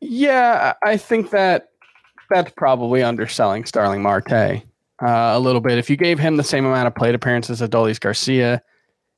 [0.00, 1.68] Yeah, I think that
[2.28, 4.62] that's probably underselling Starling Marte uh,
[5.00, 5.78] a little bit.
[5.78, 8.62] If you gave him the same amount of plate appearances as Adolis Garcia,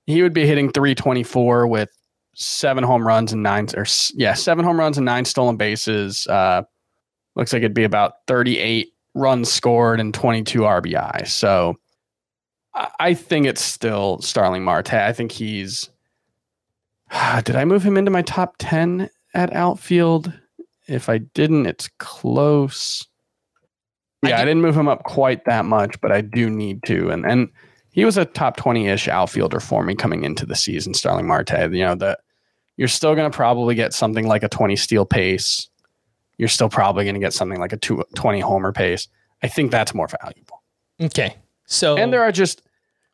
[0.05, 1.89] he would be hitting 324 with
[2.35, 6.27] seven home runs and nine, or yeah, seven home runs and nine stolen bases.
[6.27, 6.63] Uh,
[7.35, 11.27] looks like it'd be about 38 runs scored and 22 RBI.
[11.29, 11.79] So
[12.75, 14.95] I, I think it's still Starling Marte.
[14.95, 15.89] I think he's.
[17.45, 20.33] Did I move him into my top 10 at outfield?
[20.89, 23.07] If I didn't, it's close.
[24.23, 27.11] Yeah, I, did- didn't move him up quite that much, but I do need to.
[27.11, 27.49] And and
[27.91, 31.73] he was a top 20-ish outfielder for me coming into the season, Starling Marte.
[31.73, 32.21] You know, that
[32.77, 35.69] you're still gonna probably get something like a 20 steal pace.
[36.39, 39.09] You're still probably gonna get something like a two, 20 homer pace.
[39.43, 40.63] I think that's more valuable.
[41.01, 41.37] Okay.
[41.67, 42.63] So And there are just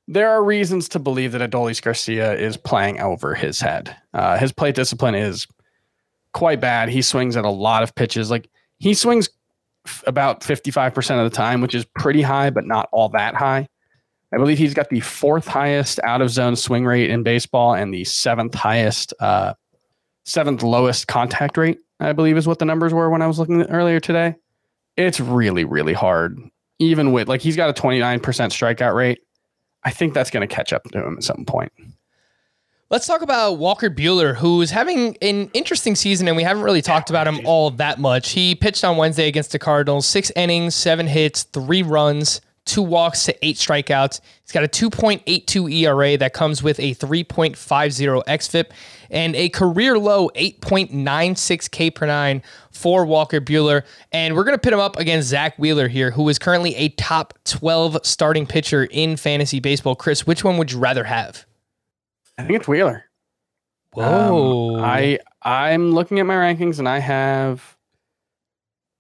[0.09, 3.95] there are reasons to believe that Adolis Garcia is playing over his head.
[4.15, 5.47] Uh, his plate discipline is
[6.33, 6.89] quite bad.
[6.89, 8.31] He swings at a lot of pitches.
[8.31, 9.29] Like he swings
[9.87, 13.69] f- about 55% of the time, which is pretty high, but not all that high.
[14.33, 17.93] I believe he's got the fourth highest out of zone swing rate in baseball and
[17.93, 19.55] the seventh highest, uh,
[20.25, 23.63] seventh lowest contact rate, I believe is what the numbers were when I was looking
[23.65, 24.37] earlier today.
[24.97, 26.39] It's really, really hard
[26.79, 29.21] even with like he's got a 29% strikeout rate.
[29.85, 31.73] I think that's going to catch up to him at some point.
[32.91, 37.11] let's talk about Walker Buehler, who's having an interesting season, and we haven't really talked
[37.11, 38.31] about him all that much.
[38.31, 43.25] He pitched on Wednesday against the Cardinals, six innings, seven hits, three runs, two walks
[43.25, 44.21] to eight strikeouts.
[44.43, 47.57] He's got a 2.82 ERA that comes with a 3.50
[48.25, 48.67] xFIP
[49.11, 53.85] and a career low 8.96 K per nine for Walker Buehler.
[54.13, 56.89] And we're going to pit him up against Zack Wheeler here, who is currently a
[56.91, 59.97] top 12 starting pitcher in fantasy baseball.
[59.97, 61.45] Chris, which one would you rather have?
[62.39, 63.05] I think it's Wheeler.
[63.93, 64.77] Whoa.
[64.77, 67.77] Um, I I'm looking at my rankings and I have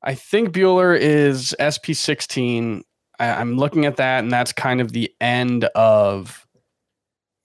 [0.02, 2.82] I think Buehler is SP 16.
[3.18, 6.47] I, I'm looking at that and that's kind of the end of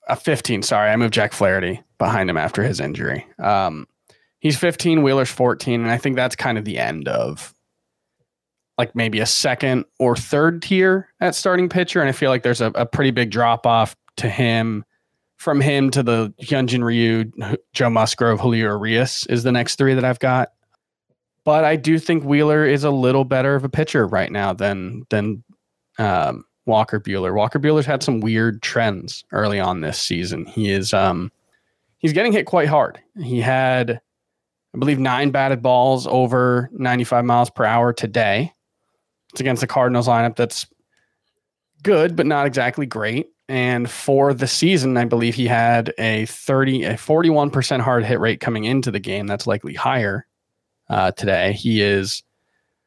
[0.07, 0.63] a 15.
[0.63, 3.25] Sorry, I moved Jack Flaherty behind him after his injury.
[3.39, 3.87] Um,
[4.43, 7.53] He's 15, Wheeler's 14, and I think that's kind of the end of
[8.77, 12.01] like maybe a second or third tier at starting pitcher.
[12.01, 14.83] And I feel like there's a, a pretty big drop off to him
[15.37, 17.31] from him to the Hyunjin Ryu,
[17.71, 20.49] Joe Musgrove, Julio Urías is the next three that I've got.
[21.45, 25.05] But I do think Wheeler is a little better of a pitcher right now than
[25.09, 25.41] than
[25.97, 27.33] um, Walker Buehler.
[27.33, 30.45] Walker Buehler's had some weird trends early on this season.
[30.45, 31.31] He is um,
[31.97, 32.99] he's getting hit quite hard.
[33.21, 33.99] He had,
[34.73, 38.53] I believe, nine batted balls over 95 miles per hour today.
[39.31, 40.67] It's against the Cardinals lineup that's
[41.81, 43.29] good, but not exactly great.
[43.49, 48.39] And for the season, I believe he had a 30, a 41% hard hit rate
[48.39, 49.27] coming into the game.
[49.27, 50.25] That's likely higher
[50.89, 51.53] uh, today.
[51.53, 52.23] He is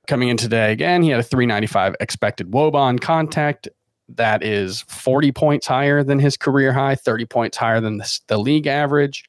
[0.07, 1.03] coming in today again.
[1.03, 3.69] He had a 395 expected woba on contact.
[4.09, 8.39] That is 40 points higher than his career high, 30 points higher than the, the
[8.39, 9.25] league average.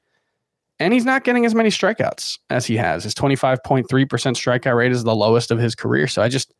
[0.79, 3.03] And he's not getting as many strikeouts as he has.
[3.03, 6.07] His 25.3% strikeout rate is the lowest of his career.
[6.07, 6.53] So I just,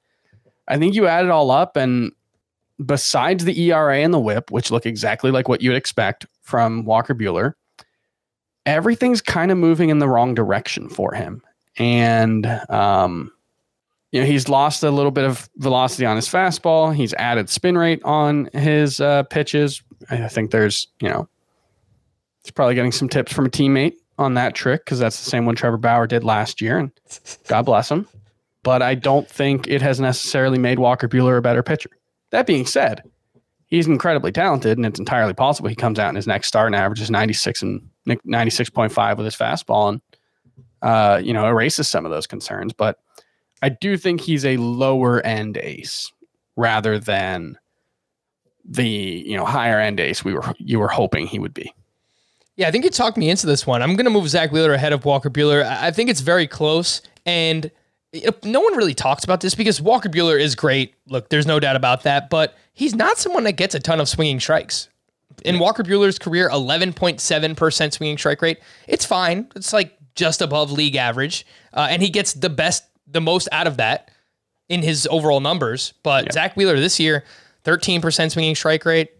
[0.67, 2.11] I think you add it all up and
[2.83, 7.13] besides the ERA and the whip, which look exactly like what you'd expect from Walker
[7.13, 7.53] Buehler,
[8.65, 11.43] everything's kind of moving in the wrong direction for him.
[11.77, 13.31] And, um,
[14.11, 16.95] you know, he's lost a little bit of velocity on his fastball.
[16.95, 19.81] He's added spin rate on his uh, pitches.
[20.09, 21.27] I think there's, you know,
[22.43, 25.45] he's probably getting some tips from a teammate on that trick because that's the same
[25.45, 26.77] one Trevor Bauer did last year.
[26.77, 26.91] And
[27.47, 28.07] God bless him.
[28.63, 31.89] But I don't think it has necessarily made Walker Buehler a better pitcher.
[32.31, 33.03] That being said,
[33.67, 36.75] he's incredibly talented, and it's entirely possible he comes out in his next start and
[36.75, 40.01] averages 96 and 96.5 with his fastball and,
[40.81, 42.73] uh, you know, erases some of those concerns.
[42.73, 42.99] But
[43.61, 46.11] I do think he's a lower end ace
[46.55, 47.57] rather than
[48.65, 51.73] the, you know, higher end ace we were you were hoping he would be.
[52.55, 53.83] Yeah, I think you talked me into this one.
[53.83, 55.63] I'm going to move Zack Wheeler ahead of Walker Buehler.
[55.63, 57.03] I think it's very close.
[57.25, 57.69] And
[58.43, 60.95] no one really talks about this because Walker Buehler is great.
[61.07, 64.09] Look, there's no doubt about that, but he's not someone that gets a ton of
[64.09, 64.89] swinging strikes.
[65.45, 68.59] In Walker Buehler's career, 11.7% swinging strike rate.
[68.87, 69.47] It's fine.
[69.55, 71.45] It's like just above league average.
[71.73, 74.11] Uh, and he gets the best, the most out of that
[74.69, 75.93] in his overall numbers.
[76.03, 76.31] But yeah.
[76.31, 77.23] Zack Wheeler this year,
[77.65, 79.11] 13% swinging strike rate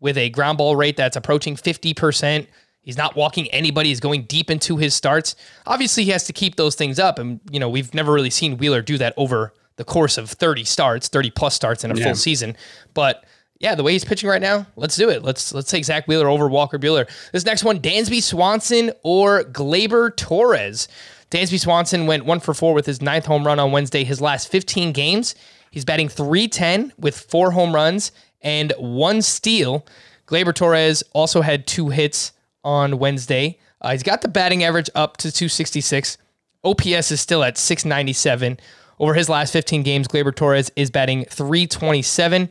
[0.00, 2.46] with a ground ball rate that's approaching 50%.
[2.82, 3.90] He's not walking anybody.
[3.90, 5.36] He's going deep into his starts.
[5.66, 7.18] Obviously, he has to keep those things up.
[7.18, 10.64] And, you know, we've never really seen Wheeler do that over the course of 30
[10.64, 12.04] starts, 30 plus starts in a yeah.
[12.04, 12.56] full season.
[12.94, 13.24] But
[13.60, 15.22] yeah, the way he's pitching right now, let's do it.
[15.22, 17.08] Let's let's take Zack Wheeler over Walker Buehler.
[17.32, 20.88] This next one, Dansby Swanson or Gleyber Torres.
[21.30, 24.04] Dansby Swanson went one for four with his ninth home run on Wednesday.
[24.04, 25.34] His last 15 games,
[25.70, 28.10] he's batting 310 with four home runs
[28.42, 29.86] and one steal.
[30.26, 32.32] Gleyber Torres also had two hits
[32.64, 33.58] on Wednesday.
[33.80, 36.18] Uh, he's got the batting average up to 266.
[36.64, 38.58] OPS is still at 697.
[38.98, 42.50] Over his last 15 games, Gleyber Torres is batting 327.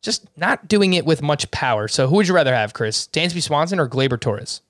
[0.00, 1.88] Just not doing it with much power.
[1.88, 3.08] So who would you rather have, Chris?
[3.08, 4.60] Dansby Swanson or Gleyber Torres?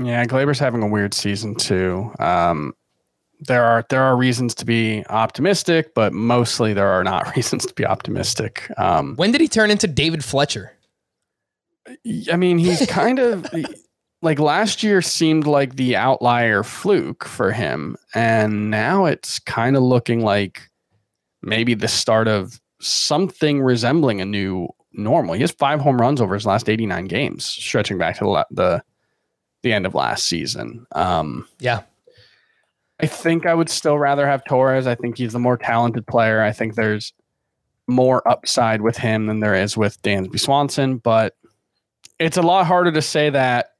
[0.00, 2.12] Yeah, Gleyber's having a weird season too.
[2.20, 2.74] Um,
[3.40, 7.74] there are there are reasons to be optimistic, but mostly there are not reasons to
[7.74, 8.70] be optimistic.
[8.78, 10.72] Um, when did he turn into David Fletcher?
[12.30, 13.46] I mean, he's kind of
[14.22, 19.82] like last year seemed like the outlier fluke for him and now it's kind of
[19.82, 20.62] looking like
[21.42, 26.34] maybe the start of something resembling a new normal he has five home runs over
[26.34, 28.82] his last 89 games stretching back to the the,
[29.62, 31.82] the end of last season um, yeah
[33.00, 36.42] i think i would still rather have torres i think he's the more talented player
[36.42, 37.12] i think there's
[37.86, 41.34] more upside with him than there is with dansby swanson but
[42.18, 43.74] it's a lot harder to say that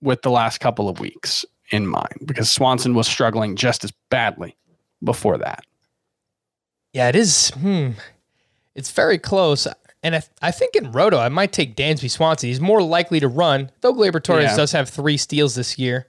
[0.00, 4.56] with the last couple of weeks in mind because Swanson was struggling just as badly
[5.02, 5.64] before that.
[6.92, 7.50] Yeah, it is.
[7.50, 7.90] Hmm.
[8.74, 9.66] It's very close.
[10.02, 12.48] And I, I think in Roto, I might take Dansby Swanson.
[12.48, 14.56] He's more likely to run, though Gleyber Torres yeah.
[14.56, 16.06] does have three steals this year.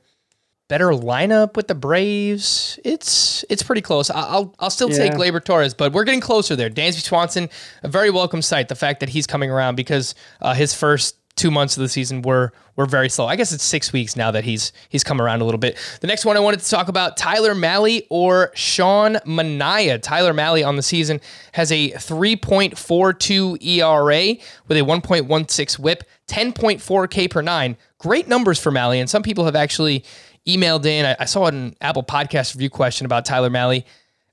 [0.67, 2.79] Better lineup with the Braves.
[2.83, 4.09] It's it's pretty close.
[4.09, 4.97] I'll I'll still yeah.
[4.97, 6.71] take Gleyber Torres, but we're getting closer there.
[6.71, 7.49] Dansby Swanson,
[7.83, 8.67] a very welcome sight.
[8.67, 12.21] The fact that he's coming around because uh, his first two months of the season
[12.21, 13.27] were were very slow.
[13.27, 15.77] I guess it's six weeks now that he's he's come around a little bit.
[16.01, 20.01] The next one I wanted to talk about Tyler Mahle or Sean Manaea.
[20.01, 21.21] Tyler Mahle on the season
[21.53, 24.35] has a 3.42 ERA
[24.67, 27.77] with a 1.16 WHIP, 10.4 K per nine.
[27.97, 30.03] Great numbers for Mahle, and some people have actually
[30.47, 31.05] emailed in.
[31.05, 33.83] I, I saw an Apple Podcast review question about Tyler Mahle.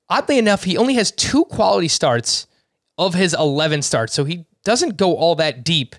[0.08, 2.46] Oddly enough, he only has two quality starts
[2.98, 5.96] of his 11 starts, so he doesn't go all that deep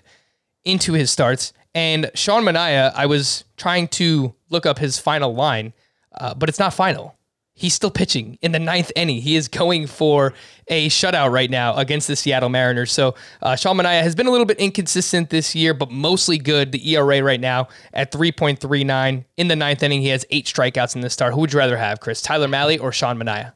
[0.64, 1.52] into his starts.
[1.74, 5.72] And Sean Manaea, I was trying to look up his final line.
[6.16, 7.16] uh, but it's not final.
[7.56, 9.20] He's still pitching in the ninth inning.
[9.20, 10.34] He is going for
[10.66, 12.90] a shutout right now against the Seattle Mariners.
[12.90, 16.72] So uh, Sean Manaea has been a little bit inconsistent this year, but mostly good.
[16.72, 19.24] The ERA right now at 3.39.
[19.36, 21.32] In the ninth inning, he has eight strikeouts in this start.
[21.32, 22.20] Who would you rather have, Chris?
[22.20, 23.52] Tyler Mahle or Sean Manaea?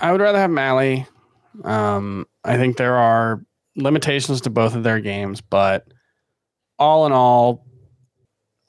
[0.00, 1.06] I would rather have Mahle.
[1.64, 3.44] Um, I think there are
[3.76, 5.86] limitations to both of their games, but
[6.78, 7.64] all in all,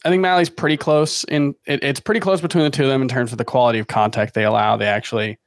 [0.03, 1.23] I think Mahle's pretty close.
[1.25, 3.79] In it, it's pretty close between the two of them in terms of the quality
[3.79, 4.77] of contact they allow.
[4.77, 5.37] They actually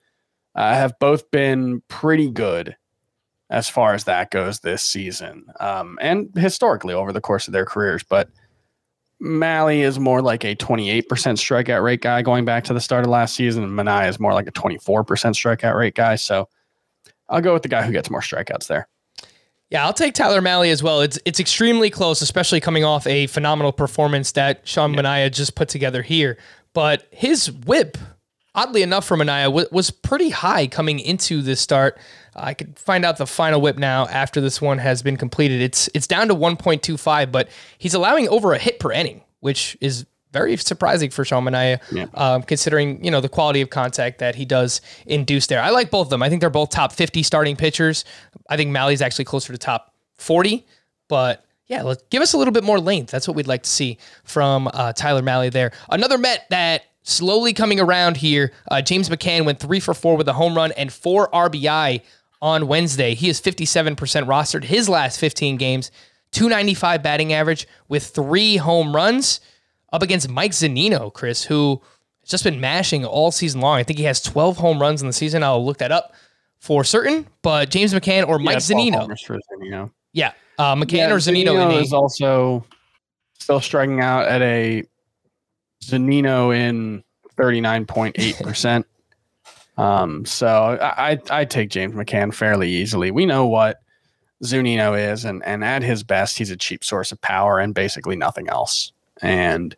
[0.54, 2.76] uh, have both been pretty good
[3.50, 7.66] as far as that goes this season, um, and historically over the course of their
[7.66, 8.04] careers.
[8.04, 8.28] But
[9.20, 13.10] Mahle is more like a 28% strikeout rate guy going back to the start of
[13.10, 13.64] last season.
[13.64, 16.16] And Manaea is more like a 24% strikeout rate guy.
[16.16, 16.48] So
[17.28, 18.88] I'll go with the guy who gets more strikeouts there.
[19.70, 21.00] Yeah, I'll take Tyler Mahle as well.
[21.00, 25.00] It's it's extremely close, especially coming off a phenomenal performance that Sean yeah.
[25.00, 26.38] Manaea just put together here.
[26.74, 27.96] But his whip,
[28.54, 31.98] oddly enough, for Manaea w- was pretty high coming into this start.
[32.36, 35.60] I could find out the final whip now after this one has been completed.
[35.60, 37.48] It's it's down to 1.25, but
[37.78, 40.04] he's allowing over a hit per inning, which is
[40.34, 42.06] very surprising for Manaea, yeah.
[42.12, 45.62] um, considering you know the quality of contact that he does induce there.
[45.62, 46.22] I like both of them.
[46.22, 48.04] I think they're both top 50 starting pitchers.
[48.50, 50.66] I think Mahle's actually closer to top 40,
[51.08, 53.10] but yeah, let's give us a little bit more length.
[53.10, 55.72] That's what we'd like to see from uh, Tyler Mahle there.
[55.88, 58.52] Another Met that slowly coming around here.
[58.70, 62.02] Uh, James McCann went three for four with a home run and four RBI
[62.42, 63.14] on Wednesday.
[63.14, 65.90] He is 57% rostered his last 15 games,
[66.32, 69.40] 295 batting average with three home runs
[69.94, 71.80] up against Mike Zunino, Chris, who
[72.22, 73.78] has just been mashing all season long.
[73.78, 75.44] I think he has 12 home runs in the season.
[75.44, 76.14] I'll look that up
[76.58, 77.28] for certain.
[77.42, 79.90] But James McCann or Mike yeah, Zunino.
[80.12, 82.64] Yeah, uh, McCann yeah, or Zunino, Zunino is also
[83.38, 84.82] still striking out at a
[85.80, 87.04] Zunino in
[87.36, 88.84] 39.8%.
[89.80, 93.12] um, so I, I take James McCann fairly easily.
[93.12, 93.80] We know what
[94.42, 98.16] Zunino is, and, and at his best, he's a cheap source of power and basically
[98.16, 98.90] nothing else.
[99.22, 99.76] And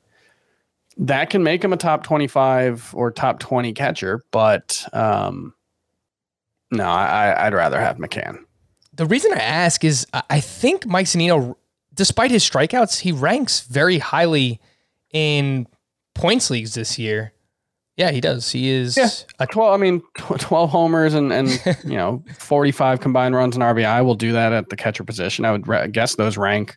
[0.98, 5.54] that can make him a top 25 or top 20 catcher, but um,
[6.70, 8.38] no, I, I'd rather have McCann.
[8.94, 11.56] The reason I ask is I think Mike Zunino,
[11.92, 14.58] despite his strikeouts, he ranks very highly
[15.12, 15.66] in
[16.14, 17.32] points leagues this year.
[17.96, 18.50] Yeah, he does.
[18.50, 19.08] He is yeah.
[19.38, 21.48] a 12 I mean 12 homers and and
[21.84, 25.44] you know 45 combined runs and RBI will do that at the catcher position.
[25.44, 26.76] I would guess those rank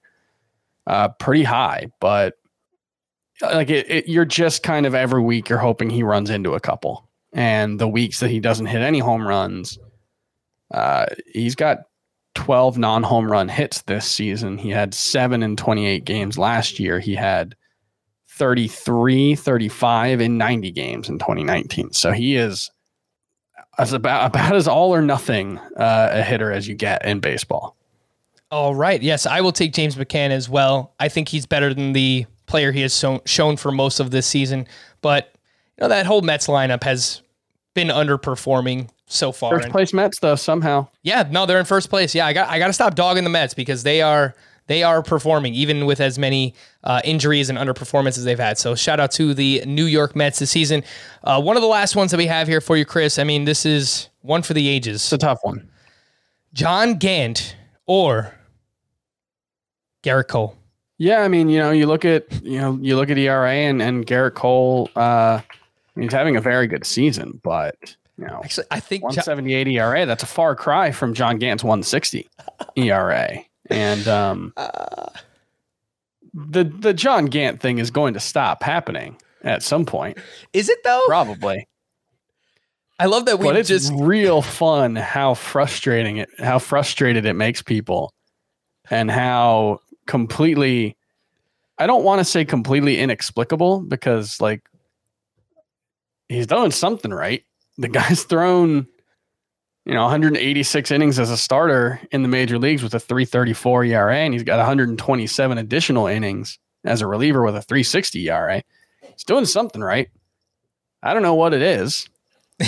[0.87, 2.38] uh, pretty high, but
[3.41, 6.59] like it, it, you're just kind of every week you're hoping he runs into a
[6.59, 7.07] couple.
[7.33, 9.77] And the weeks that he doesn't hit any home runs,
[10.71, 11.83] uh, he's got
[12.35, 14.57] 12 non home run hits this season.
[14.57, 16.99] He had seven in 28 games last year.
[16.99, 17.55] He had
[18.29, 21.91] 33, 35 in 90 games in 2019.
[21.93, 22.71] So he is
[23.77, 27.75] as about, about as all or nothing uh, a hitter as you get in baseball.
[28.51, 29.01] All right.
[29.01, 30.95] Yes, I will take James McCann as well.
[30.99, 34.27] I think he's better than the player he has so, shown for most of this
[34.27, 34.67] season.
[35.01, 35.33] But
[35.77, 37.21] you know that whole Mets lineup has
[37.73, 39.57] been underperforming so far.
[39.57, 40.87] First place Mets though somehow.
[41.03, 42.13] Yeah, no, they're in first place.
[42.13, 44.35] Yeah, I got I got to stop dogging the Mets because they are
[44.67, 48.57] they are performing even with as many uh, injuries and underperformances they've had.
[48.57, 50.83] So shout out to the New York Mets this season.
[51.23, 53.17] Uh, one of the last ones that we have here for you, Chris.
[53.17, 54.97] I mean, this is one for the ages.
[54.97, 55.69] It's a tough one.
[56.53, 57.55] John Gant
[57.87, 58.35] or
[60.03, 60.55] Gerrit Cole.
[60.99, 63.81] Yeah, I mean, you know, you look at you know you look at ERA and
[63.81, 64.89] and Gerrit Cole.
[64.95, 65.39] Uh,
[65.95, 70.05] he's having a very good season, but you know, actually, I think 178 John, ERA.
[70.05, 72.27] That's a far cry from John Gant's 160
[72.75, 73.39] ERA,
[73.69, 75.07] and um, uh,
[76.33, 80.17] the the John Gant thing is going to stop happening at some point.
[80.51, 81.03] Is it though?
[81.07, 81.65] Probably.
[82.99, 87.35] I love that we but it's just real fun how frustrating it how frustrated it
[87.35, 88.13] makes people
[88.89, 89.79] and how
[90.09, 90.97] completely
[91.77, 94.67] I don't want to say completely inexplicable because like
[96.27, 97.45] he's doing something right.
[97.77, 98.87] The guy's thrown
[99.85, 104.17] you know 186 innings as a starter in the major leagues with a 334 ERA
[104.17, 108.63] and he's got 127 additional innings as a reliever with a 360 ERA.
[109.13, 110.09] He's doing something right.
[111.03, 112.09] I don't know what it is.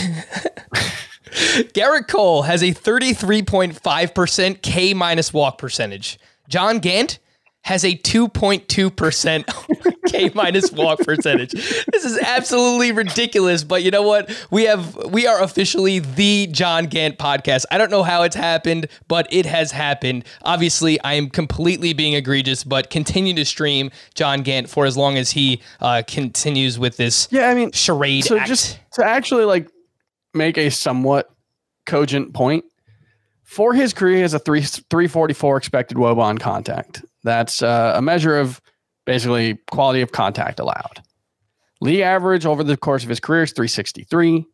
[1.74, 6.20] Gerrit Cole has a 33.5% K minus walk percentage.
[6.48, 7.18] John Gant
[7.64, 11.51] has a 2.2% K minus walk percentage.
[11.51, 13.64] This is absolutely ridiculous.
[13.64, 14.30] But you know what?
[14.49, 17.66] We have we are officially the John Gant podcast.
[17.72, 20.26] I don't know how it's happened, but it has happened.
[20.41, 25.18] Obviously, I am completely being egregious, but continue to stream John Gant for as long
[25.18, 28.47] as he uh, continues with this Yeah, I mean, charade so act.
[28.47, 29.70] just to actually like
[30.34, 31.30] make a somewhat
[31.86, 32.66] cogent point
[33.43, 38.02] for his career he has a 3 344 expected woba on contact that's uh, a
[38.02, 38.62] measure of
[39.06, 41.02] basically quality of contact allowed.
[41.82, 44.46] League average over the course of his career is 363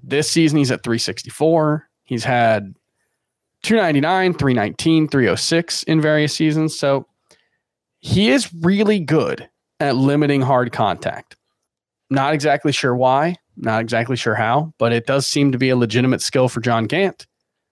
[0.00, 2.74] this season he's at 364 he's had
[3.62, 6.78] 299 319 306 in various seasons.
[6.78, 7.06] So
[7.98, 9.48] he is really good
[9.80, 11.36] at limiting hard contact.
[12.10, 15.76] Not exactly sure why, not exactly sure how, but it does seem to be a
[15.76, 17.26] legitimate skill for John Gant.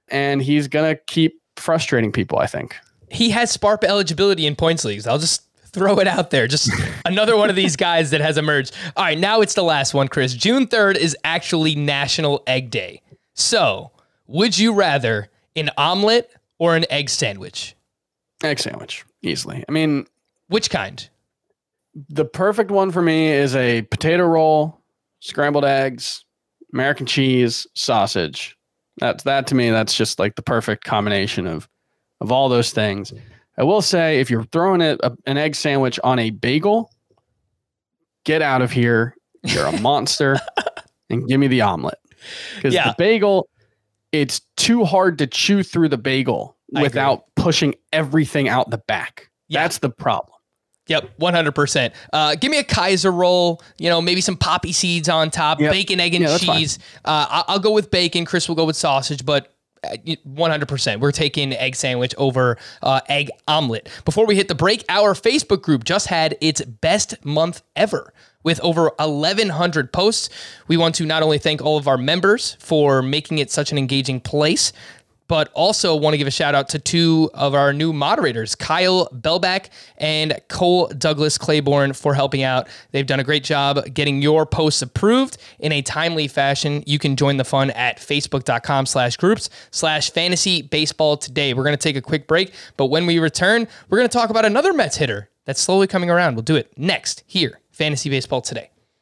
[0.08, 2.76] And he's going to keep frustrating people, I think.
[3.10, 5.06] He has SPARP eligibility in points leagues.
[5.06, 6.46] I'll just throw it out there.
[6.46, 6.70] Just
[7.04, 8.74] another one of these guys that has emerged.
[8.96, 10.34] All right, now it's the last one, Chris.
[10.34, 13.02] June 3rd is actually National Egg Day.
[13.34, 13.92] So,
[14.26, 17.74] would you rather an omelet or an egg sandwich?
[18.42, 19.64] Egg sandwich, easily.
[19.68, 20.06] I mean,
[20.48, 21.08] Which kind?
[22.08, 24.80] the perfect one for me is a potato roll,
[25.20, 26.24] scrambled eggs,
[26.74, 28.56] American cheese, sausage.
[28.98, 29.70] That's that to me.
[29.70, 31.68] That's just like the perfect combination of
[32.20, 33.12] of all those things.
[33.58, 36.90] I will say, if you're throwing it a, an egg sandwich on a bagel,
[38.24, 39.16] get out of here.
[39.42, 40.36] You're a monster,
[41.10, 41.98] and give me the omelet
[42.56, 42.88] because Yeah.
[42.88, 43.48] the bagel,
[44.12, 46.82] it's too hard to chew through the bagel I agree.
[46.88, 49.30] without pushing everything out the back.
[49.48, 49.62] Yeah.
[49.62, 50.32] That's the problem.
[50.88, 51.92] Yep, 100%.
[52.12, 55.72] Uh, give me a Kaiser roll, you know, maybe some poppy seeds on top, Yep.
[55.72, 56.78] bacon, egg, and Yeah, cheese.
[57.04, 58.24] Uh, I'll go with bacon.
[58.24, 59.48] Chris will go with sausage, but uh,
[59.84, 61.00] 100%.
[61.00, 63.88] We're taking egg sandwich over uh, egg omelet.
[64.04, 68.12] Before we hit the break, our Facebook group just had its best month ever
[68.46, 70.28] with over 1,100 posts.
[70.68, 73.78] We want to not only thank all of our members for making it such an
[73.78, 74.72] engaging place,
[75.28, 79.08] but also want to give a shout out to two of our new moderators, Kyle
[79.08, 82.68] Belback and Cole Douglas Claiborne, for helping out.
[82.92, 86.82] They've done a great job getting your posts approved in a timely fashion.
[86.86, 91.54] You can join the fun at facebook.com slash groups slash fantasy baseball today.
[91.54, 94.30] We're going to take a quick break, but when we return, we're going to talk
[94.30, 96.34] about another Mets hitter that's slowly coming around.
[96.34, 98.70] We'll do it next here, Fantasy Baseball Today.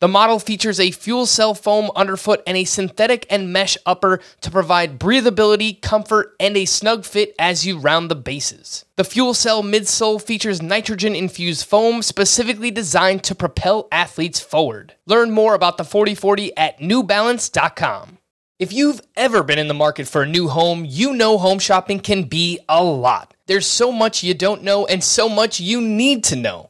[0.00, 4.50] The model features a fuel cell foam underfoot and a synthetic and mesh upper to
[4.50, 8.86] provide breathability, comfort, and a snug fit as you round the bases.
[8.96, 14.94] The fuel cell midsole features nitrogen infused foam specifically designed to propel athletes forward.
[15.04, 18.16] Learn more about the 4040 at newbalance.com.
[18.58, 22.00] If you've ever been in the market for a new home, you know home shopping
[22.00, 23.34] can be a lot.
[23.46, 26.69] There's so much you don't know and so much you need to know.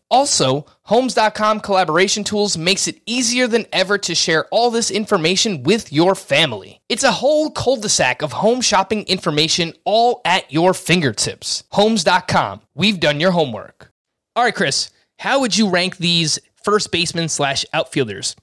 [0.11, 5.93] Also, Homes.com collaboration tools makes it easier than ever to share all this information with
[5.93, 6.81] your family.
[6.89, 11.63] It's a whole cul-de-sac of home shopping information all at your fingertips.
[11.71, 12.59] Homes.com.
[12.75, 13.93] We've done your homework.
[14.35, 18.35] All right, Chris, how would you rank these first baseman slash outfielders?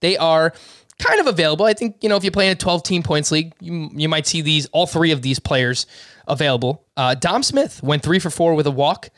[0.00, 0.54] They are
[0.98, 1.66] kind of available.
[1.66, 4.08] I think, you know, if you play in a 12 team points league, you, you
[4.08, 5.86] might see these, all three of these players
[6.26, 6.86] available.
[6.96, 9.10] Uh, Dom Smith went three for four with a walk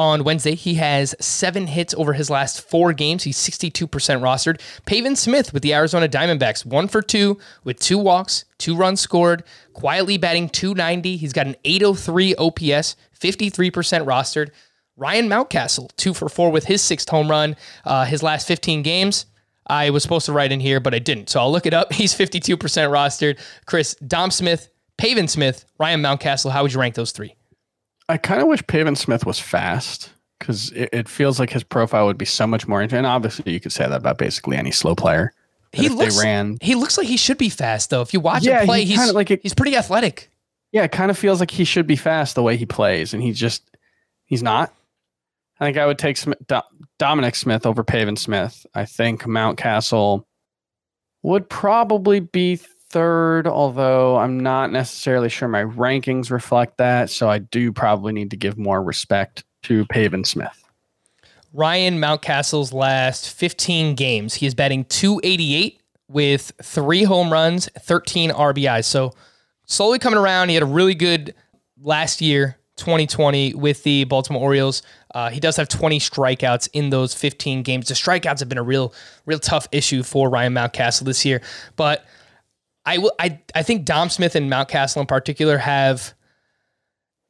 [0.00, 0.54] on Wednesday.
[0.54, 3.24] He has seven hits over his last four games.
[3.24, 4.58] He's 62% rostered.
[4.86, 9.44] Pavin Smith with the Arizona Diamondbacks, one for two with two walks, two runs scored,
[9.74, 11.18] quietly batting 290.
[11.18, 14.50] He's got an 803 OPS, 53% rostered.
[14.96, 19.26] Ryan Mountcastle, two for four with his sixth home run, uh, his last 15 games.
[19.66, 21.28] I was supposed to write in here, but I didn't.
[21.28, 21.92] So I'll look it up.
[21.92, 23.38] He's 52% rostered.
[23.66, 26.50] Chris, Dom Smith, Pavin Smith, Ryan Mountcastle.
[26.50, 27.36] How would you rank those three?
[28.10, 32.06] I kind of wish Pavin Smith was fast because it, it feels like his profile
[32.06, 32.80] would be so much more.
[32.82, 32.98] interesting.
[32.98, 35.32] And obviously, you could say that about basically any slow player.
[35.72, 36.58] He looks ran.
[36.60, 38.00] he looks like he should be fast though.
[38.02, 40.28] If you watch Yeah, him play, he he's like it- he's pretty athletic.
[40.72, 43.22] Yeah, it kind of feels like he should be fast the way he plays, and
[43.22, 43.62] he just
[44.24, 44.72] he's not.
[45.60, 46.60] I think I would take Smith, Do,
[46.98, 48.64] Dominic Smith over Pavin Smith.
[48.74, 50.24] I think Mountcastle
[51.22, 52.58] would probably be
[52.90, 57.10] third, although I'm not necessarily sure my rankings reflect that.
[57.10, 60.64] So I do probably need to give more respect to Pavin Smith.
[61.52, 68.84] Ryan Mountcastle's last 15 games, he is batting 288 with three home runs, 13 RBIs.
[68.84, 69.12] So
[69.70, 70.48] slowly coming around.
[70.48, 71.34] He had a really good
[71.80, 74.82] last year, 2020, with the Baltimore Orioles.
[75.14, 77.88] Uh, he does have 20 strikeouts in those 15 games.
[77.88, 78.92] The strikeouts have been a real,
[79.26, 81.40] real tough issue for Ryan Mountcastle this year.
[81.76, 82.04] But
[82.84, 86.14] I will, I, I think Dom Smith and Mountcastle in particular have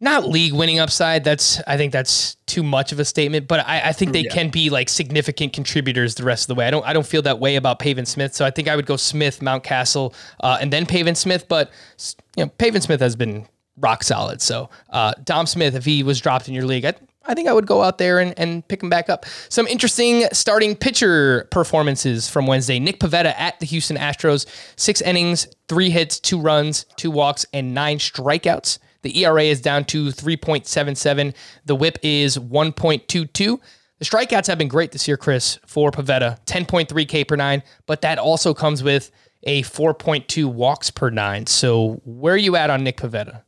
[0.01, 1.24] not league winning upside.
[1.24, 4.48] That's I think that's too much of a statement, but I, I think they can
[4.48, 6.66] be like significant contributors the rest of the way.
[6.66, 8.86] I don't I don't feel that way about Pavin Smith, so I think I would
[8.86, 11.46] go Smith, Mountcastle, uh, and then Pavin Smith.
[11.48, 11.70] But
[12.36, 13.46] you know, Pavin Smith has been
[13.76, 14.40] rock solid.
[14.40, 16.94] So uh, Dom Smith, if he was dropped in your league, I,
[17.26, 19.26] I think I would go out there and, and pick him back up.
[19.48, 22.78] Some interesting starting pitcher performances from Wednesday.
[22.78, 24.46] Nick Pivetta at the Houston Astros,
[24.76, 28.78] six innings, three hits, two runs, two walks, and nine strikeouts.
[29.02, 31.34] The ERA is down to 3.77.
[31.64, 33.60] The whip is 1.22.
[33.98, 38.00] The strikeouts have been great this year, Chris, for Pivetta, 10.3 K per nine, but
[38.00, 39.10] that also comes with
[39.42, 41.46] a 4.2 walks per nine.
[41.46, 43.42] So where are you at on Nick Pivetta?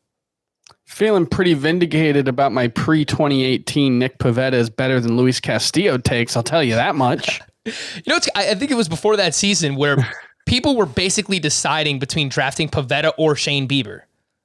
[0.92, 6.36] Feeling pretty vindicated about my pre 2018 Nick Pivetta is better than Luis Castillo takes.
[6.36, 7.40] I'll tell you that much.
[7.64, 9.96] You know, it's, I think it was before that season where
[10.46, 14.00] people were basically deciding between drafting Pivetta or Shane Bieber.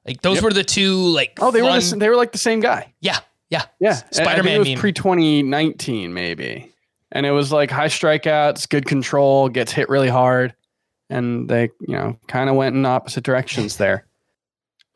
[0.06, 2.60] Like those were the two like Oh, they were the, they were like the same
[2.60, 2.94] guy.
[3.02, 3.18] yeah
[3.50, 6.72] yeah Yeah, Spider Man was pre 2019 maybe,
[7.12, 10.54] and it was like high strikeouts, good control, gets hit really hard,
[11.10, 14.06] and they you know kind of went in opposite directions there.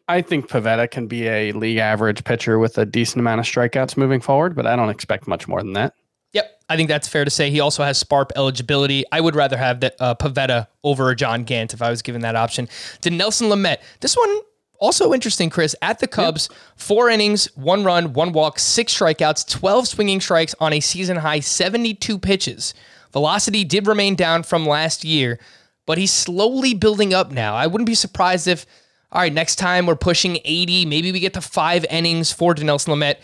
[0.07, 3.97] I think Pivetta can be a league average pitcher with a decent amount of strikeouts
[3.97, 5.93] moving forward, but I don't expect much more than that.
[6.33, 7.49] Yep, I think that's fair to say.
[7.49, 9.03] He also has SPARP eligibility.
[9.11, 12.35] I would rather have that uh, Pivetta over John Gant if I was given that
[12.35, 12.67] option.
[13.01, 14.39] Dinelson Lamet, this one
[14.79, 15.75] also interesting, Chris.
[15.81, 20.73] At the Cubs, four innings, one run, one walk, six strikeouts, twelve swinging strikes on
[20.73, 22.73] a season high seventy-two pitches.
[23.11, 25.37] Velocity did remain down from last year,
[25.85, 27.55] but he's slowly building up now.
[27.55, 28.65] I wouldn't be surprised if,
[29.11, 32.89] all right, next time we're pushing 80, maybe we get to five innings for Dinelson
[32.95, 33.15] Lamet.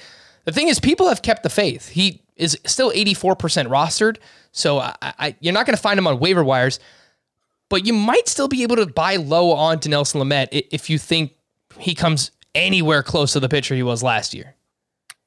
[0.45, 1.89] The thing is, people have kept the faith.
[1.89, 3.35] He is still 84%
[3.67, 4.17] rostered,
[4.51, 6.79] so I, I, you're not going to find him on waiver wires,
[7.69, 10.97] but you might still be able to buy low on Dinelson Lamet i- if you
[10.97, 11.33] think
[11.79, 14.55] he comes anywhere close to the pitcher he was last year.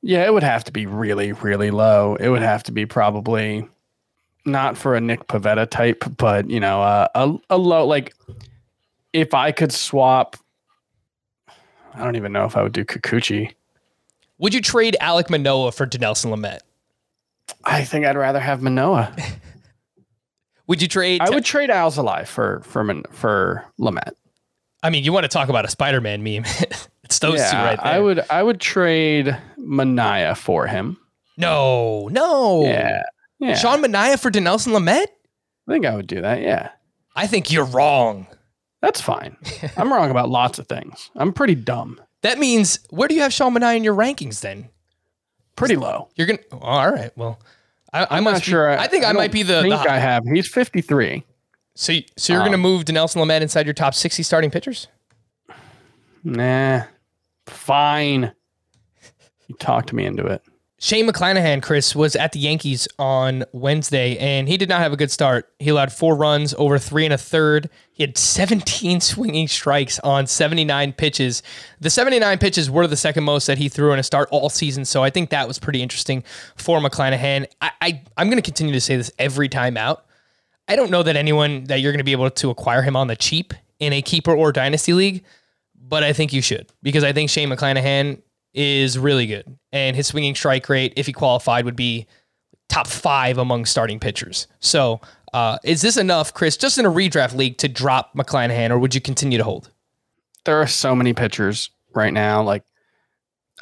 [0.02, 2.16] Yeah, it would have to be really, really low.
[2.16, 3.68] It would have to be probably
[4.46, 8.14] not for a Nick Pivetta type, but you know, uh, a a low like
[9.12, 10.36] if I could swap.
[11.94, 13.54] I don't even know if I would do Kikuchi.
[14.38, 16.60] Would you trade Alek Manoah for Dinelson Lamet?
[17.64, 19.14] I think I'd rather have Manoah.
[20.70, 21.20] Would you trade?
[21.20, 24.12] I would trade Alzolay for for for Lamet.
[24.84, 26.44] I mean, you want to talk about a Spider-Man meme?
[27.02, 27.92] it's those two right there.
[27.92, 30.96] I would I would trade Manaea for him.
[31.36, 32.62] No, no.
[32.62, 33.02] Yeah,
[33.40, 33.54] yeah.
[33.56, 35.08] Sean Manaea for Dinelson Lamet?
[35.68, 36.40] I think I would do that.
[36.40, 36.70] Yeah,
[37.16, 38.28] I think you're wrong.
[38.82, 39.36] That's fine.
[39.76, 41.10] I'm wrong about lots of things.
[41.16, 42.00] I'm pretty dumb.
[42.22, 44.68] That means where do you have Sean Manaea in your rankings then?
[45.56, 46.08] Pretty low.
[46.16, 46.38] You're gonna.
[46.52, 47.10] oh, all right.
[47.16, 47.38] Well,
[47.92, 48.70] I, I'm must not be- sure.
[48.78, 49.60] I think I, don't might be the.
[49.62, 50.24] Think the I have.
[50.24, 51.24] He's 53.
[51.74, 54.86] so, so you're gonna Um, move Dinelson Lamet inside your top 60 starting pitchers?
[56.24, 56.82] Nah,
[57.46, 58.32] fine.
[59.48, 60.42] You talked me into it.
[60.82, 64.96] Shane McClanahan, Chris, was at the Yankees on Wednesday, and he did not have a
[64.96, 65.52] good start.
[65.58, 67.68] He allowed four runs over three and a third.
[67.92, 71.42] He had 17 swinging strikes on 79 pitches.
[71.80, 74.86] The 79 pitches were the second most that he threw in a start all season,
[74.86, 76.24] so I think that was pretty interesting
[76.56, 77.44] for McClanahan.
[77.60, 80.06] I, I I'm going to continue to say this every time out.
[80.66, 83.06] I don't know that anyone that you're going to be able to acquire him on
[83.06, 85.24] the cheap in a keeper or dynasty league,
[85.78, 88.22] but I think you should because I think Shane McClanahan
[88.54, 92.06] is really good, and his swinging strike rate, if he qualified, would be
[92.68, 94.46] top five among starting pitchers.
[94.60, 95.00] So,
[95.32, 98.94] uh, is this enough, Chris, just in a redraft league to drop McClanahan, or would
[98.94, 99.70] you continue to hold?
[100.44, 102.42] There are so many pitchers right now.
[102.42, 102.64] Like,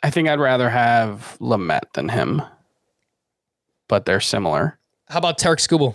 [0.03, 2.43] I think I'd rather have Lamet than him,
[3.89, 4.79] but they're similar.
[5.09, 5.95] How about Tarik Skubal?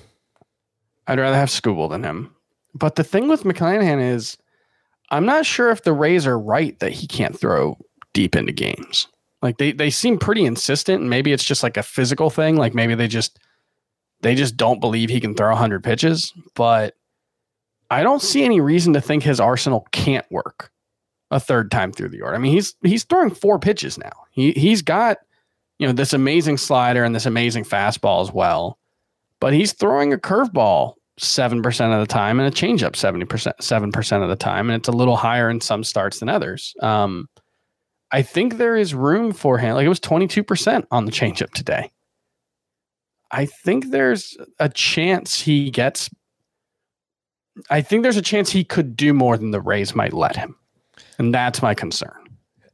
[1.07, 2.35] I'd rather have Skubal than him.
[2.73, 4.37] But the thing with McClanahan is,
[5.09, 7.77] I'm not sure if the Rays are right that he can't throw
[8.13, 9.07] deep into games.
[9.41, 12.55] Like they they seem pretty insistent, and maybe it's just like a physical thing.
[12.55, 13.39] Like maybe they just
[14.21, 16.33] they just don't believe he can throw 100 pitches.
[16.55, 16.95] But
[17.89, 20.71] I don't see any reason to think his arsenal can't work
[21.29, 22.35] a third time through the yard.
[22.35, 24.13] I mean, he's he's throwing four pitches now.
[24.31, 25.17] He he's got
[25.77, 28.79] you know this amazing slider and this amazing fastball as well,
[29.39, 33.61] but he's throwing a curveball seven percent of the time and a changeup seventy percent
[33.61, 36.73] seven percent of the time, and it's a little higher in some starts than others.
[36.81, 37.27] Um,
[38.13, 39.73] I think there is room for him.
[39.75, 41.91] Like it was twenty two percent on the changeup today.
[43.31, 46.09] I think there's a chance he gets.
[47.69, 50.55] I think there's a chance he could do more than the Rays might let him.
[51.17, 52.11] And that's my concern.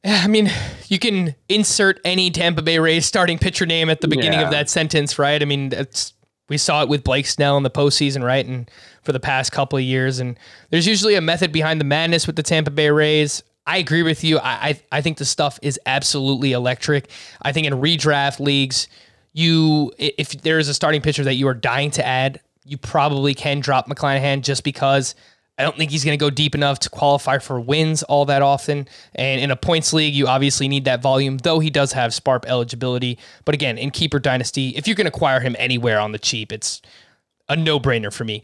[0.05, 0.49] I mean,
[0.87, 4.45] you can insert any Tampa Bay Rays starting pitcher name at the beginning Yeah.
[4.45, 5.41] of that sentence, right?
[5.41, 6.13] I mean, that's
[6.47, 8.45] we saw it with Blake Snell in the postseason, right?
[8.45, 8.69] And
[9.03, 10.37] for the past couple of years, and
[10.71, 13.43] there's usually a method behind the madness with the Tampa Bay Rays.
[13.70, 14.39] I agree with you.
[14.39, 17.11] I I, I think the stuff is absolutely electric.
[17.43, 18.88] I think in redraft leagues,
[19.32, 23.36] you if there is a starting pitcher that you are dying to add, you probably
[23.36, 25.13] can drop McClanahan just because
[25.59, 28.41] I don't think he's going to go deep enough to qualify for wins all that
[28.41, 28.88] often.
[29.13, 32.45] And in a points league, you obviously need that volume, though he does have SPARP
[32.45, 33.20] eligibility.
[33.45, 36.82] But again, in Keeper Dynasty, if you can acquire him anywhere on the cheap, it's
[37.49, 38.41] a no brainer for me.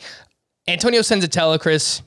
[0.68, 2.02] Antonio Senzatela, Chris,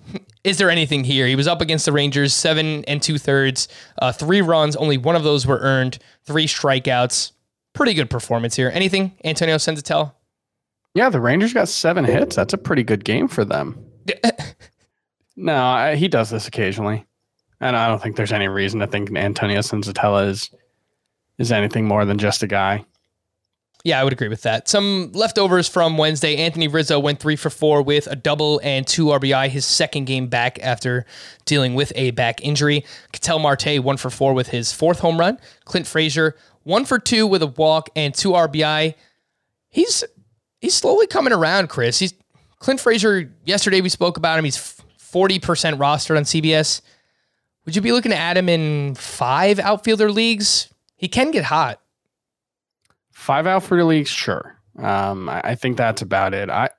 [0.48, 1.26] is there anything here?
[1.26, 3.68] He was up against the Rangers, seven and two thirds,
[4.00, 7.32] uh, three runs, only one of those were earned, three strikeouts.
[7.74, 8.70] Pretty good performance here.
[8.72, 10.14] Anything, Antonio Senzatela?
[10.94, 12.34] Yeah, the Rangers got seven hits.
[12.34, 13.78] That's a pretty good game for them.
[15.40, 17.06] No, I, he does this occasionally,
[17.60, 20.50] and I don't think there's any reason to think Antonio Senzatela is
[21.38, 22.84] is anything more than just a guy.
[23.88, 24.68] Yeah, I would agree with that.
[24.68, 26.36] Some leftovers from Wednesday.
[26.36, 30.26] Anthony Rizzo went three for four with a double and two RBI, his second game
[30.26, 31.06] back after
[31.46, 32.84] dealing with a back injury.
[33.12, 35.38] Ketel Marte, one for four with his fourth home run.
[35.64, 38.92] Clint Frazier, one for two with a walk and two RBI.
[39.70, 40.04] He's
[40.60, 41.98] he's slowly coming around, Chris.
[41.98, 42.12] He's
[42.58, 44.44] Clint Frazier, yesterday we spoke about him.
[44.44, 45.40] He's 40%
[45.78, 46.82] rostered on CBS.
[47.64, 50.68] Would you be looking to add him in five outfielder leagues?
[50.94, 51.80] He can get hot.
[53.18, 54.56] Five outfielder leagues, sure.
[54.78, 56.48] Um, I, I think that's about it.
[56.48, 56.70] I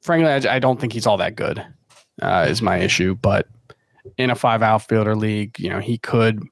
[0.00, 1.64] frankly, I, I don't think he's all that good.
[2.22, 3.46] Uh, is my issue, but
[4.16, 6.42] in a five outfielder league, you know, he could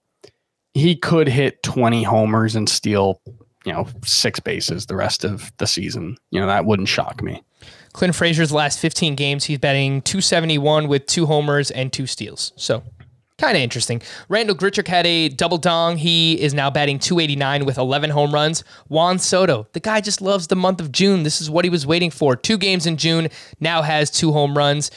[0.74, 3.20] he could hit twenty homers and steal
[3.64, 6.18] you know six bases the rest of the season.
[6.30, 7.42] You know, that wouldn't shock me.
[7.94, 12.52] Clint Frazier's last 15 games, he's batting 271 with two homers and two steals.
[12.56, 12.82] So
[13.38, 14.00] kind of interesting.
[14.28, 15.98] Randal Grichuk had a double dong.
[15.98, 18.64] He is now batting 289 with 11 home runs.
[18.88, 21.22] Juan Soto, the guy just loves the month of June.
[21.22, 22.36] This is what he was waiting for.
[22.36, 23.28] Two games in June,
[23.60, 24.90] now has two home runs.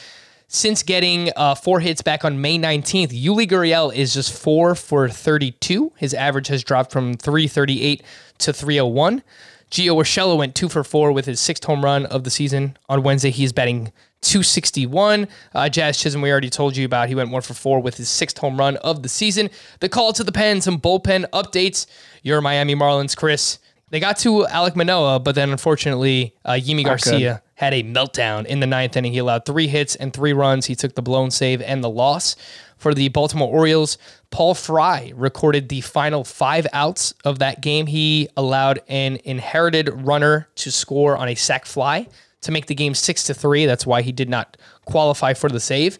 [0.52, 5.08] Since getting uh, four hits back on May 19th, Yuli Gurriel is just four for
[5.08, 5.92] 32.
[5.96, 8.02] His average has dropped from 338
[8.38, 9.22] to 301.
[9.70, 12.76] Gio Urshela went two for four with his sixth home run of the season.
[12.88, 13.92] On Wednesday, he's batting
[14.22, 15.28] 261.
[15.54, 17.08] Uh, Jazz Chisholm, we already told you about.
[17.08, 19.50] He went one for four with his sixth home run of the season.
[19.80, 21.86] The call to the pen, some bullpen updates.
[22.22, 23.58] Your Miami Marlins, Chris.
[23.90, 28.60] They got to Alek Manoah, but then unfortunately, uh, Yimi Garcia had a meltdown in
[28.60, 29.12] the ninth inning.
[29.12, 30.66] He allowed three hits and three runs.
[30.66, 32.36] He took the blown save and the loss.
[32.78, 33.98] For the Baltimore Orioles,
[34.30, 37.86] Paul Fry recorded the final five outs of that game.
[37.86, 42.06] He allowed an inherited runner to score on a sac fly
[42.42, 43.66] to make the game six to three.
[43.66, 45.98] That's why he did not qualify for the save.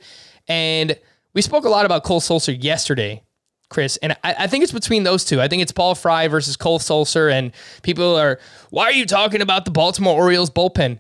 [0.49, 0.99] And
[1.34, 3.22] we spoke a lot about Cole Sulser yesterday,
[3.68, 5.41] Chris, and I, I think it's between those two.
[5.41, 9.43] I think it's Paul Fry versus Cole Sulser, and people are, why are you talking
[9.43, 10.99] about the Baltimore Orioles bullpen?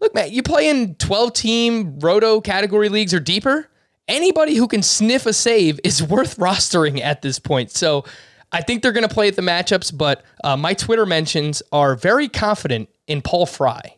[0.00, 3.68] Look, man, you play in 12 team roto category leagues or deeper.
[4.08, 7.70] Anybody who can sniff a save is worth rostering at this point.
[7.70, 8.04] So
[8.52, 11.94] I think they're going to play at the matchups, but uh, my Twitter mentions are
[11.94, 13.96] very confident in Paul Fry.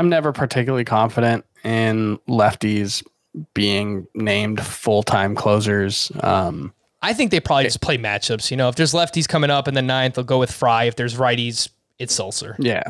[0.00, 3.06] I'm never particularly confident in lefties
[3.52, 6.10] being named full time closers.
[6.22, 6.72] Um,
[7.02, 8.50] I think they probably just play matchups.
[8.50, 10.84] You know, if there's lefties coming up in the ninth, they'll go with Fry.
[10.84, 12.56] If there's righties, it's Sulser.
[12.58, 12.82] yeah,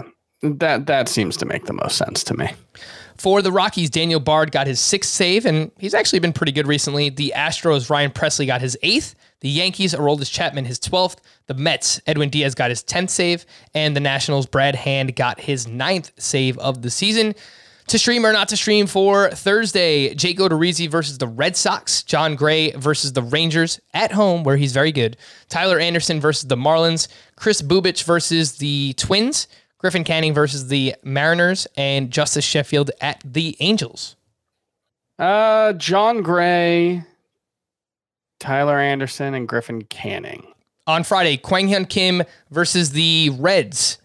[0.43, 2.53] that that seems to make the most sense to me.
[3.19, 6.69] For the Rockies, Daniel Bard got his sixth save, and he's actually been pretty good
[6.69, 7.11] recently.
[7.11, 9.17] The Astros, Ryan Pressly got his eighth.
[9.41, 11.19] The Yankees, Aroldis Chapman, his 12th.
[11.47, 13.47] The Mets, Edwin Diaz got his 10th save.
[13.75, 17.35] And the Nationals, Brad Hand got his ninth save of the season.
[17.91, 22.37] To stream or not to stream for Thursday, Jake Odorizzi versus the Red Sox, Jon
[22.37, 25.17] Gray versus the Rangers at home, where he's very good,
[25.49, 31.67] Tyler Anderson versus the Marlins, Kris Bubic versus the Twins, Griffin Canning versus the Mariners,
[31.77, 34.15] and Justus Sheffield at the Angels.
[35.19, 37.03] Uh, Jon Gray,
[38.41, 40.53] Tyler Anderson, and Griffin Canning.
[40.87, 43.99] On Friday, Kwang Hyun Kim versus the Reds.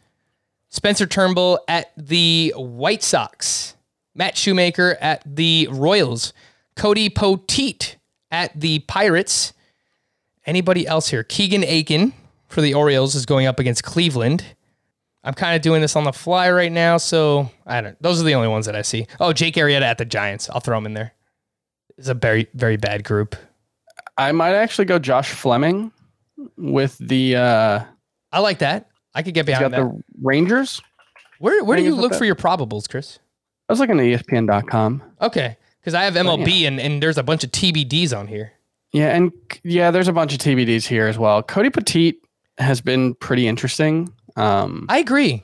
[0.69, 3.75] Spencer Turnbull at the White Sox.
[4.13, 6.33] Matt Shoemaker at the Royals.
[6.75, 7.95] Cody Poteet
[8.29, 9.53] at the Pirates.
[10.45, 11.23] Anybody else here?
[11.23, 12.13] Keegan Akin
[12.47, 14.45] for the Orioles is going up against Cleveland.
[15.23, 17.99] I'm kind of doing this on the fly right now, so I don't.
[18.01, 19.07] Those are the only ones that I see.
[19.19, 20.49] Oh, Jake Arrieta at the Giants.
[20.51, 21.13] I'll throw him in there.
[21.97, 23.35] It's a very very bad group.
[24.17, 25.91] I might actually go Josh Fleming
[26.57, 27.35] with the.
[27.35, 27.83] Uh,
[28.31, 28.89] I like that.
[29.13, 29.83] I could get behind got that.
[29.83, 30.81] the Rangers.
[31.39, 33.19] where where do you look for your probables, Chris?
[33.67, 35.01] I was looking at ESPN.com.
[35.21, 38.53] Okay, because I have MLB and, and there's a bunch of TBDs on here.
[38.91, 39.31] Yeah, and
[39.63, 41.41] yeah, there's a bunch of TBDs here as well.
[41.41, 42.15] Cody Poteet
[42.57, 44.13] has been pretty interesting.
[44.35, 45.43] Um, I agree.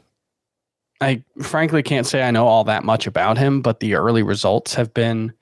[1.01, 4.75] I frankly can't say I know all that much about him, but the early results
[4.75, 5.33] have been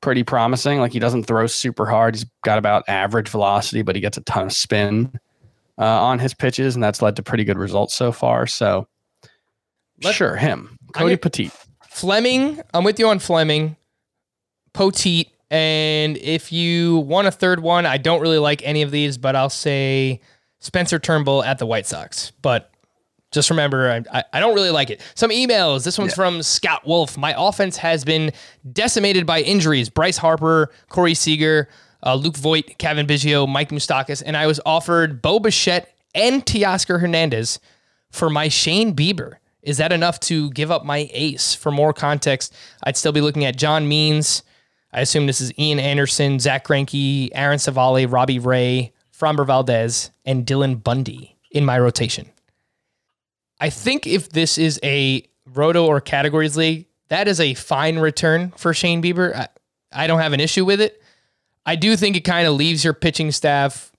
[0.00, 0.78] pretty promising.
[0.80, 2.14] Like he doesn't throw super hard.
[2.14, 5.18] He's got about average velocity, but he gets a ton of spin
[5.78, 8.46] uh, on his pitches, and that's led to pretty good results so far.
[8.46, 8.86] So,
[10.02, 11.52] Let- sure, him, Cody Poteet.
[11.88, 13.76] Fleming, I'm with you on Fleming,
[14.74, 19.18] Poteet, and if you want a third one, I don't really like any of these,
[19.18, 20.20] but I'll say
[20.60, 22.30] Spencer Turnbull at the White Sox.
[22.42, 22.70] But
[23.30, 25.00] just remember, I, I, don't really like it.
[25.14, 25.84] Some emails.
[25.84, 27.16] This one's from Scott Wolf.
[27.16, 28.32] My offense has been
[28.72, 29.88] decimated by injuries.
[29.88, 31.68] Bryce Harper, Corey Seager,
[32.04, 37.00] uh, Luke Voit, Cavan Biggio, Mike Moustakas, and I was offered Bo Bichette and Teoscar
[37.00, 37.60] Hernandez
[38.10, 39.34] for my Shane Bieber.
[39.62, 41.54] Is that enough to give up my ace?
[41.54, 44.42] For more context, I'd still be looking at John Means.
[44.92, 50.46] I assume this is Ian Anderson, Zack Greinke, Aaron Civale, Robbie Ray, Framber Valdez, and
[50.46, 52.30] Dylan Bundy in my rotation.
[53.60, 58.52] I think if this is a roto or categories league, that is a fine return
[58.56, 59.34] for Shane Bieber.
[59.34, 59.48] I,
[59.92, 61.02] I don't have an issue with it.
[61.66, 63.92] I do think it kind of leaves your pitching staff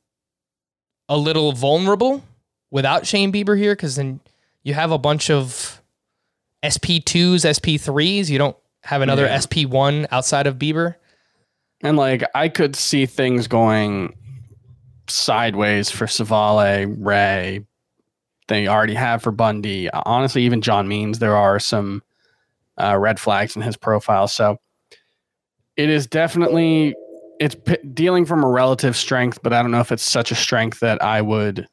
[1.07, 2.23] a little vulnerable
[2.71, 4.19] without Shane Bieber here because then
[4.63, 5.81] you have a bunch of
[6.63, 8.29] SP2s, SP3s.
[8.29, 9.37] You don't have another Yeah.
[9.37, 10.95] SP1 outside of Bieber.
[11.83, 14.15] And like I could see things going
[15.07, 17.65] sideways for Civale, Ray.
[18.51, 19.89] They already have for Bundy.
[19.89, 22.03] Honestly, even John Means, there are some
[22.77, 24.27] uh, red flags in his profile.
[24.27, 24.57] So
[25.77, 26.93] it is definitely
[27.39, 30.35] it's p- dealing from a relative strength, but I don't know if it's such a
[30.35, 31.65] strength that I would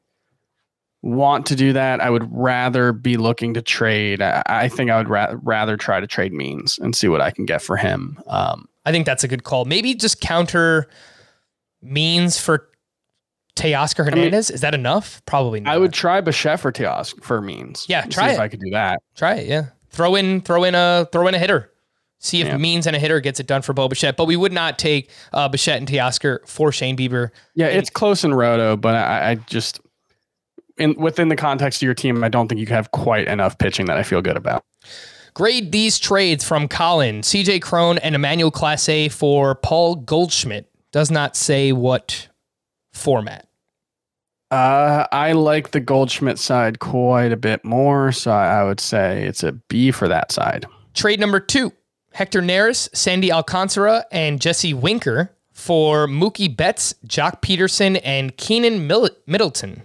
[1.03, 2.01] want to do that.
[2.01, 4.23] I would rather be looking to trade.
[4.23, 7.33] I, I think I would ra- rather try to trade Means and see what I
[7.33, 8.21] can get for him.
[8.29, 9.65] Um, I think that's a good call.
[9.65, 10.89] Maybe just counter
[11.83, 12.69] means for
[13.59, 14.51] Teoscar Hernandez.
[14.51, 15.23] Is that enough?
[15.27, 15.75] Probably not.
[15.75, 17.87] I would try Bichette for Teos for means.
[17.89, 18.39] Yeah, See try if.
[18.39, 19.01] I could do that.
[19.17, 19.49] try it.
[19.49, 21.71] Yeah, throw in throw in a throw in a hitter.
[22.21, 22.57] See if Yeah.
[22.57, 24.17] means and a hitter gets it done for Bo Bichette.
[24.17, 27.31] But we would not take uh, Bichette and Teoscar for Shane Bieber.
[27.55, 29.81] Yeah, it's close in roto, but I, I just
[30.79, 33.87] in within the context of your team, I don't think you have quite enough pitching
[33.87, 34.65] that I feel good about.
[35.35, 40.69] Grade these trades from Colin, CJ Cron, and Emmanuel Clase for Paul Goldschmidt.
[40.91, 42.29] Does not say what
[42.93, 43.47] format.
[44.51, 49.43] Uh, I like the Goldschmidt side quite a bit more, so I, would say it's
[49.43, 50.65] a B for that side.
[50.95, 51.73] Trade number two
[52.13, 59.11] Hector Neris, Sandy Alcantara, and Jesse Winker for Mookie Betts, Joc Pederson, and Keenan Mil-
[59.27, 59.83] Middleton.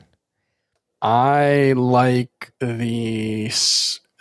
[1.02, 3.50] I like the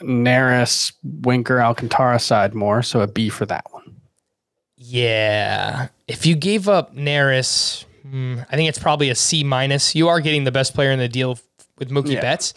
[0.02, 4.00] Neris Winker Alcantara side more, so a B for that one.
[4.76, 5.88] Yeah.
[6.08, 9.94] If you gave up Neris, hmm, I think it's probably a C minus.
[9.96, 11.38] You are getting the best player in the deal
[11.78, 12.20] with Mookie Yeah.
[12.20, 12.54] Betts.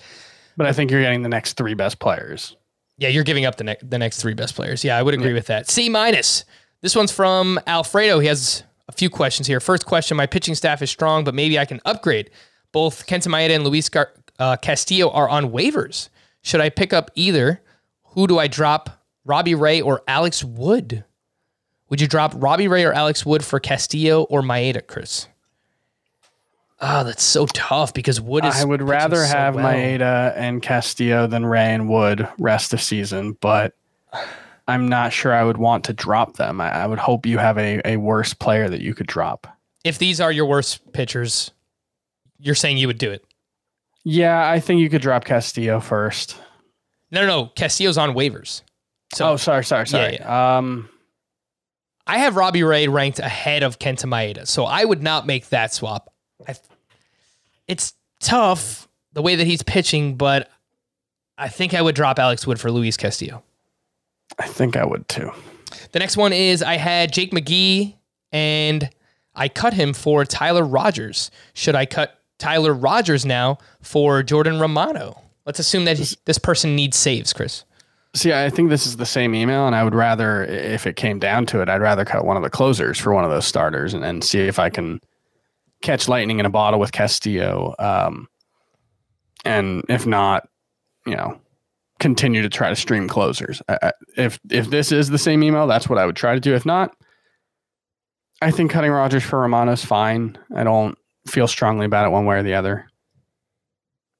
[0.57, 2.55] But I think you're getting the next three best players.
[2.97, 4.83] Yeah, you're giving up the, ne- the next three best players.
[4.83, 5.69] Yeah, I would agree with that.
[5.69, 6.45] C minus.
[6.81, 8.19] This one's from Alfredo.
[8.19, 9.59] He has a few questions here.
[9.59, 12.29] First question: My pitching staff is strong, but maybe I can upgrade.
[12.71, 16.09] Both Kenta Maeda and Luis Gar- uh, Castillo are on waivers.
[16.41, 17.61] Should I pick up either?
[18.13, 19.03] Who do I drop?
[19.25, 21.03] Robbie Ray or Alex Wood?
[21.89, 25.27] Would you drop Robbie Ray or Alex Wood for Castillo or Maeda, Chris?
[26.81, 28.55] Oh, that's so tough because Wood is.
[28.55, 29.65] I would rather so have well.
[29.65, 33.73] Maeda and Castillo than Ray and Wood rest of season, but
[34.67, 36.59] I'm not sure I would want to drop them.
[36.59, 39.47] I, I would hope you have a, a worse player that you could drop.
[39.83, 41.51] If these are your worst pitchers,
[42.39, 43.23] you're saying you would do it.
[44.03, 46.37] Yeah, I think you could drop Castillo first.
[47.11, 47.45] No, no, no.
[47.55, 48.63] Castillo's on waivers.
[49.13, 50.19] So oh, sorry, sorry, sorry.
[50.19, 50.89] Um,
[52.05, 55.73] I have Robbie Ray ranked ahead of Kenta Maeda, so I would not make that
[55.73, 56.11] swap.
[56.47, 56.55] I,
[57.67, 60.49] it's tough the way that he's pitching, but
[61.37, 63.43] I think I would drop Alex Wood for Luis Castillo.
[64.39, 65.31] I think I would too.
[65.91, 67.95] The next one is I had Jake McGee
[68.31, 68.89] and
[69.33, 71.31] I cut him for Tyler Rogers.
[71.53, 75.21] Should I cut Tyler Rogers now for Jordan Romano.
[75.45, 77.63] Let's assume that this person needs saves, Chris.
[78.13, 81.19] See, I think this is the same email, and I would rather, if it came
[81.19, 83.93] down to it, I'd rather cut one of the closers for one of those starters
[83.93, 85.01] and, and see if I can
[85.85, 87.75] catch lightning in a bottle with Castillo.
[87.79, 88.27] Um,
[89.45, 90.49] and if not,
[91.05, 91.39] you know,
[91.99, 93.61] continue to try to stream closers.
[93.69, 96.53] I, if if this is the same email, that's what I would try to do.
[96.53, 96.95] If not,
[98.41, 100.37] I think cutting Rogers for Romano is fine.
[100.55, 102.87] I don't feel strongly about it one way or the other.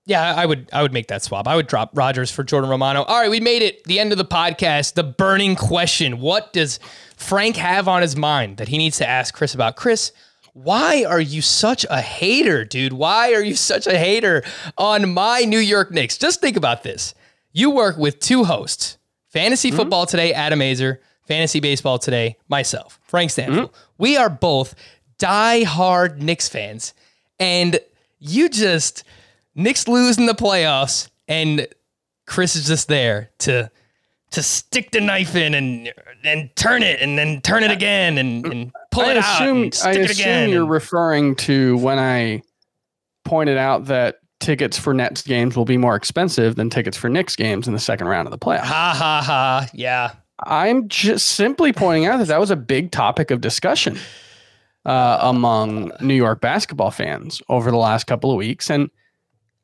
[0.08, 1.48] Yeah, I would I would make that swap.
[1.48, 3.02] I would drop Rogers for Jordan Romano.
[3.04, 3.84] All right, we made it.
[3.86, 4.94] The end of the podcast.
[4.94, 6.20] The burning question.
[6.20, 6.80] What does
[7.18, 9.78] Frank have on his mind that he needs to ask Chris about?
[9.78, 10.12] Chris,
[10.56, 12.94] why are you such a hater, dude?
[12.94, 14.42] Why are you such a hater
[14.78, 16.18] on my New York Knicks?
[16.18, 17.14] Just think about this.
[17.52, 18.98] You work with two hosts.
[19.28, 19.76] Fantasy hmm?
[19.76, 21.00] Football Today, Adam Aizer.
[21.28, 23.68] Fantasy Baseball Today, myself, Frank Stampfl.
[23.68, 23.76] Hmm?
[23.98, 24.76] We are both
[25.18, 26.94] die-hard Knicks fans.
[27.38, 27.78] And
[28.20, 29.04] you just
[29.56, 31.68] Knicks lose in the playoffs, and
[32.28, 33.70] Chris is just there to
[34.32, 35.94] to stick the knife in and
[36.24, 39.18] and turn it and then turn it uh, again and, uh, and pull I it
[39.18, 40.50] out assume, and stick I it assume again.
[40.50, 42.42] you're referring to when I
[43.24, 47.36] pointed out that tickets for Nets games will be more expensive than tickets for Knicks
[47.36, 48.62] games in the second round of the playoffs.
[48.66, 49.68] ha ha ha.
[49.74, 50.12] Yeah.
[50.44, 53.98] I'm just simply pointing out that that was a big topic of discussion
[54.86, 58.90] uh, among New York basketball fans over the last couple of weeks, and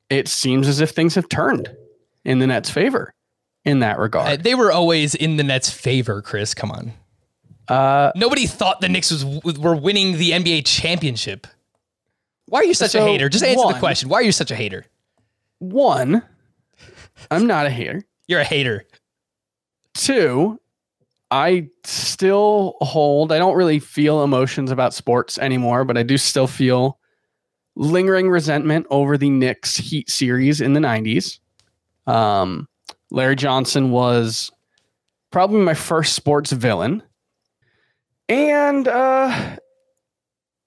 [0.10, 1.70] it seems as if things have turned
[2.24, 3.14] in the Nets' favor
[3.66, 4.44] in that Uh, regard.
[4.44, 6.54] they were always in the Nets' favor, Chris.
[6.54, 6.94] Come on.
[7.72, 9.26] Uh, Nobody thought the Knicks was
[9.58, 11.48] were winning the NBA championship.
[12.48, 13.30] Why are you such a hater?
[13.30, 14.10] Just answer the question.
[14.10, 14.86] Why are you such a hater?
[15.62, 16.24] one,
[17.30, 18.04] I'm not a hater.
[18.28, 18.84] You're a hater.
[19.94, 20.60] Two,
[21.30, 26.48] I still hold, I don't really feel emotions about sports anymore, but I do still
[26.48, 26.98] feel
[27.76, 31.40] lingering resentment over the Knicks Heat series in the 90s.
[32.08, 32.68] Um,
[33.12, 34.52] Larry Johnson was
[35.30, 37.04] probably my first sports villain.
[38.32, 39.58] And uh,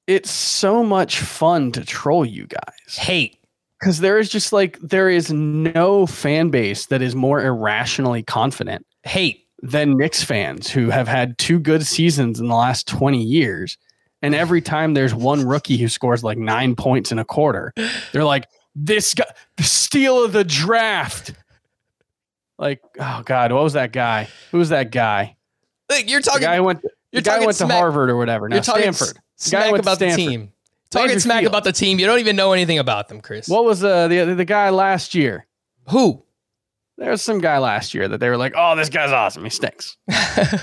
[0.07, 3.39] it's so much fun to troll you guys Hate.
[3.81, 8.85] because there is just like, there is no fan base that is more irrationally confident
[9.05, 9.47] Hate.
[9.63, 13.79] than Knicks fans who have had two good seasons in the last 20 years.
[14.21, 17.73] And every time there's one rookie who scores like nine points in a quarter,
[18.13, 19.25] they're like, this guy,
[19.57, 21.33] the steal of the draft.
[22.59, 24.29] Like, oh God, what was that guy?
[24.51, 25.37] Who was that guy?
[25.91, 26.43] Like you're The talking.
[26.43, 26.75] guy who
[27.15, 28.49] went, the you're guy went to Harvard or whatever.
[28.49, 29.17] Now You're talking Stanford.
[29.17, 30.53] guy smack to about the team.
[30.91, 31.99] Talking smack about the team.
[31.99, 33.49] You don't even know anything about them, Chris.
[33.49, 35.47] What was uh, the the guy last year?
[35.91, 36.23] Who?
[36.97, 39.43] There was some guy last year that they were like, oh, this guy's awesome.
[39.43, 39.97] He stinks.
[40.09, 40.61] I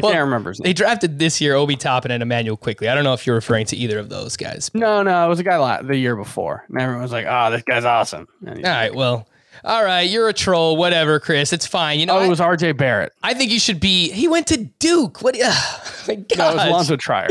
[0.00, 0.64] Well, can't remember his name.
[0.68, 2.88] They drafted this year Obi Toppin and Immanuel Quickley.
[2.88, 4.70] I don't know if you're referring to either of those guys.
[4.74, 6.64] No, no, it was a guy la- the year before.
[6.68, 8.28] And everyone was like, oh, this guy's awesome.
[8.46, 9.26] All right, well,
[9.64, 11.52] all right, you're a troll, whatever, Chris.
[11.52, 12.00] It's fine.
[12.00, 13.12] You know, Oh, it was RJ Barrett.
[13.22, 14.10] I think you should be.
[14.10, 15.22] He went to Duke.
[15.22, 15.36] What?
[15.40, 15.52] Uh,
[16.08, 16.68] my No, it was gosh.
[16.68, 17.28] Alonzo Trier.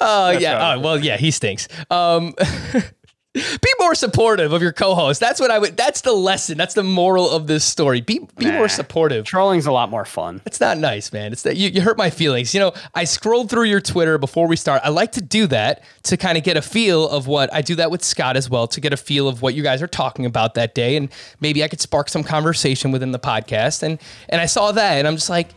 [0.00, 0.74] Oh That's yeah.
[0.76, 1.16] Oh, well, yeah.
[1.16, 1.68] He stinks.
[1.90, 2.34] Um,
[3.34, 5.18] be more supportive of your co-host.
[5.18, 5.76] That's what I would.
[5.76, 6.56] That's the lesson.
[6.56, 8.00] That's the moral of this story.
[8.00, 8.52] Be be Nah.
[8.58, 9.24] more supportive.
[9.24, 10.40] Trolling's a lot more fun.
[10.46, 11.32] It's not nice, man.
[11.32, 12.54] It's that you, you hurt my feelings.
[12.54, 14.82] You know, I scrolled through your Twitter before we start.
[14.84, 17.74] I like to do that to kind of get a feel of what I do
[17.74, 20.26] that with Scott as well to get a feel of what you guys are talking
[20.26, 21.08] about that day, and
[21.40, 23.82] maybe I could spark some conversation within the podcast.
[23.82, 25.48] And and I saw that, and I'm just like,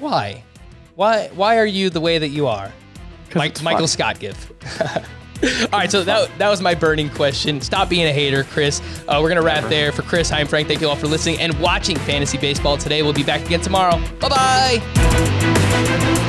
[0.00, 0.44] why,
[0.96, 2.70] why, why are you the way that you are?
[3.34, 3.88] Mike, Michael.
[3.88, 4.52] Scott give.
[5.42, 7.60] All right, so that, that was my burning question.
[7.60, 8.80] Stop being a hater, Chris.
[9.08, 9.90] Uh, we're going to wrap there.
[9.92, 10.68] For Chris, hi, I'm Frank.
[10.68, 13.02] Thank you all for listening and watching Fantasy Baseball today.
[13.02, 14.00] We'll be back again tomorrow.
[14.20, 16.26] Bye bye.